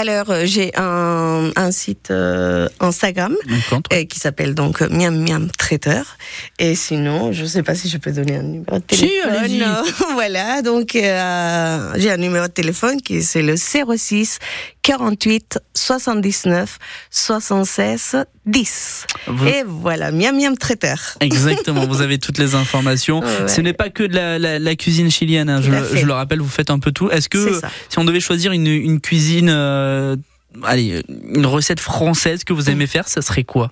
Alors, 0.00 0.30
euh, 0.30 0.42
j'ai 0.44 0.70
un, 0.76 1.50
un 1.56 1.72
site 1.72 2.12
euh, 2.12 2.68
Instagram 2.78 3.34
Donc, 3.72 3.84
euh, 3.92 4.04
qui 4.04 4.20
s'appelle 4.20 4.54
donc 4.54 4.80
euh, 4.80 4.88
Miam 4.90 5.16
Miam 5.24 5.50
Traiteur. 5.58 6.16
Et 6.60 6.76
sinon, 6.76 7.32
je 7.32 7.42
ne 7.42 7.46
sais 7.48 7.64
pas 7.64 7.74
si 7.74 7.88
je 7.88 7.98
peux 7.98 8.12
donner 8.12 8.36
un 8.36 8.42
numéro 8.44 8.78
de 8.78 8.84
Si, 8.92 9.00
téléphone. 9.00 9.34
allez-y. 9.34 9.64
voilà, 10.14 10.62
donc 10.62 10.94
euh, 10.94 11.92
j'ai 11.96 12.12
un 12.12 12.16
numéro 12.16 12.46
de 12.46 12.52
téléphone 12.52 13.00
qui 13.02 13.24
c'est 13.24 13.42
le 13.42 13.56
06 13.56 14.38
48 14.82 15.58
79 15.74 16.78
76 17.10 18.16
10. 18.46 19.06
Vous- 19.26 19.46
Et 19.46 19.62
voilà, 19.66 20.10
Miam 20.10 20.36
Miam 20.36 20.56
Traiteur. 20.56 20.98
Exactement, 21.20 21.86
vous 21.86 22.00
avez 22.00 22.18
toutes 22.18 22.38
les 22.38 22.54
informations. 22.54 23.20
Ouais. 23.28 23.48
Ce 23.48 23.60
n'est 23.60 23.72
pas 23.74 23.90
que 23.90 24.02
de 24.04 24.14
la, 24.14 24.38
la- 24.38 24.58
la 24.58 24.74
cuisine 24.76 25.10
chilienne, 25.10 25.50
hein, 25.50 25.60
je, 25.60 25.70
je 25.98 26.06
le 26.06 26.12
rappelle, 26.12 26.40
vous 26.40 26.48
faites 26.48 26.70
un 26.70 26.78
peu 26.78 26.92
tout. 26.92 27.10
Est-ce 27.10 27.28
que 27.28 27.60
si 27.88 27.98
on 27.98 28.04
devait 28.04 28.20
choisir 28.20 28.52
une, 28.52 28.66
une 28.66 29.00
cuisine 29.00 29.48
euh, 29.50 30.16
allez, 30.64 31.02
une 31.08 31.46
recette 31.46 31.80
française 31.80 32.44
que 32.44 32.52
vous 32.52 32.70
aimez 32.70 32.86
faire, 32.86 33.08
ça 33.08 33.22
serait 33.22 33.44
quoi 33.44 33.70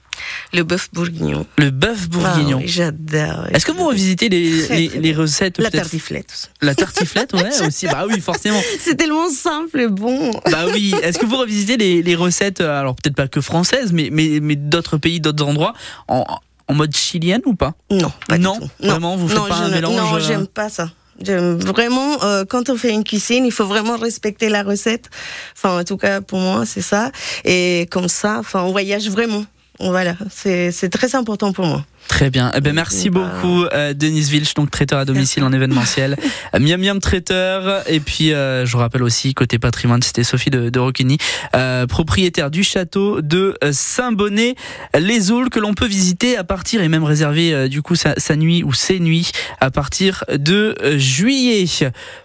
Le 0.52 0.62
bœuf 0.62 0.88
bourguignon. 0.92 1.46
Le 1.58 1.70
bœuf 1.70 2.08
bourguignon. 2.08 2.58
Ah 2.58 2.62
oui, 2.62 2.68
j'adore. 2.68 3.46
Est-ce 3.52 3.66
que 3.66 3.72
vous 3.72 3.86
revisitez 3.86 4.28
les, 4.28 4.62
Très, 4.64 4.76
les, 4.76 4.88
très 4.88 4.98
les 5.00 5.12
bien. 5.12 5.18
recettes 5.22 5.58
La 5.58 5.70
tartiflette 5.70 6.30
aussi. 6.32 6.46
La 6.62 6.74
tartiflette, 6.74 7.32
ouais, 7.34 7.50
aussi. 7.66 7.86
Bah 7.86 8.04
oui, 8.08 8.20
forcément. 8.20 8.60
C'est 8.80 8.96
tellement 8.96 9.28
simple 9.30 9.80
et 9.80 9.88
bon. 9.88 10.30
Bah 10.50 10.66
oui. 10.72 10.94
Est-ce 11.02 11.18
que 11.18 11.26
vous 11.26 11.36
revisitez 11.38 11.76
les, 11.76 12.02
les 12.02 12.14
recettes, 12.14 12.60
euh, 12.60 12.80
alors 12.80 12.94
peut-être 12.96 13.16
pas 13.16 13.28
que 13.28 13.40
françaises, 13.40 13.92
mais, 13.92 14.08
mais, 14.12 14.38
mais 14.40 14.56
d'autres 14.56 14.96
pays, 14.98 15.20
d'autres 15.20 15.44
endroits, 15.44 15.74
en, 16.08 16.24
en 16.68 16.74
mode 16.74 16.94
chilienne 16.94 17.42
ou 17.46 17.54
pas? 17.54 17.74
Non, 17.90 18.12
pas 18.28 18.38
Non, 18.38 18.54
du 18.54 18.60
tout. 18.60 18.70
vraiment, 18.80 19.16
vous 19.16 19.28
faites 19.28 19.38
non, 19.38 19.48
pas 19.48 19.56
un 19.56 19.68
mélange 19.70 19.96
Non, 19.96 20.14
euh, 20.16 20.20
j'aime 20.20 20.46
pas 20.46 20.68
ça. 20.68 20.90
Vraiment, 21.20 22.22
euh, 22.22 22.44
quand 22.44 22.68
on 22.68 22.76
fait 22.76 22.92
une 22.92 23.04
cuisine, 23.04 23.46
il 23.46 23.52
faut 23.52 23.66
vraiment 23.66 23.96
respecter 23.96 24.48
la 24.48 24.62
recette. 24.62 25.08
Enfin, 25.56 25.80
en 25.80 25.84
tout 25.84 25.96
cas, 25.96 26.20
pour 26.20 26.38
moi, 26.38 26.66
c'est 26.66 26.82
ça. 26.82 27.10
Et 27.44 27.86
comme 27.90 28.08
ça, 28.08 28.38
enfin, 28.38 28.62
on 28.62 28.72
voyage 28.72 29.08
vraiment. 29.08 29.44
Voilà, 29.78 30.16
c'est 30.30 30.88
très 30.90 31.14
important 31.14 31.52
pour 31.52 31.66
moi. 31.66 31.84
Très 32.08 32.30
bien. 32.30 32.52
Eh 32.54 32.60
ben, 32.60 32.72
merci 32.72 33.10
Bah. 33.10 33.20
beaucoup, 33.20 33.64
euh, 33.72 33.92
Denise 33.92 34.30
Vilch, 34.30 34.54
donc 34.54 34.70
traiteur 34.70 34.98
à 35.00 35.04
domicile 35.04 35.42
en 35.44 35.52
événementiel. 35.52 36.16
Euh, 36.54 36.60
Miam 36.60 36.80
Miam 36.80 37.00
traiteur. 37.00 37.82
Et 37.90 37.98
puis, 37.98 38.32
euh, 38.32 38.64
je 38.64 38.72
vous 38.72 38.78
rappelle 38.78 39.02
aussi, 39.02 39.34
côté 39.34 39.58
patrimoine, 39.58 40.00
c'était 40.02 40.22
Sophie 40.22 40.50
de, 40.50 40.70
de 40.70 40.78
Roquigny, 40.78 41.18
euh, 41.56 41.86
propriétaire 41.88 42.50
du 42.52 42.62
château 42.62 43.20
de 43.20 43.56
euh, 43.64 43.72
Saint-Bonnet-les-Oules, 43.72 45.50
que 45.50 45.58
l'on 45.58 45.74
peut 45.74 45.86
visiter 45.86 46.36
à 46.36 46.44
partir, 46.44 46.82
et 46.82 46.88
même 46.88 47.04
réserver, 47.04 47.52
euh, 47.52 47.68
du 47.68 47.82
coup, 47.82 47.96
sa, 47.96 48.14
sa 48.16 48.36
nuit 48.36 48.62
ou 48.62 48.72
ses 48.72 49.00
nuits 49.00 49.30
à 49.60 49.70
partir 49.70 50.24
de 50.32 50.76
juillet. 50.96 51.66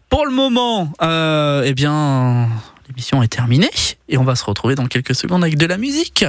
Pour 0.09 0.25
le 0.25 0.31
moment, 0.31 0.91
euh, 1.01 1.63
eh 1.65 1.73
bien, 1.73 2.47
l'émission 2.87 3.23
est 3.23 3.27
terminée. 3.27 3.69
Et 4.09 4.17
on 4.17 4.23
va 4.23 4.35
se 4.35 4.43
retrouver 4.45 4.75
dans 4.75 4.85
quelques 4.87 5.15
secondes 5.15 5.43
avec 5.43 5.57
de 5.57 5.65
la 5.65 5.77
musique. 5.77 6.25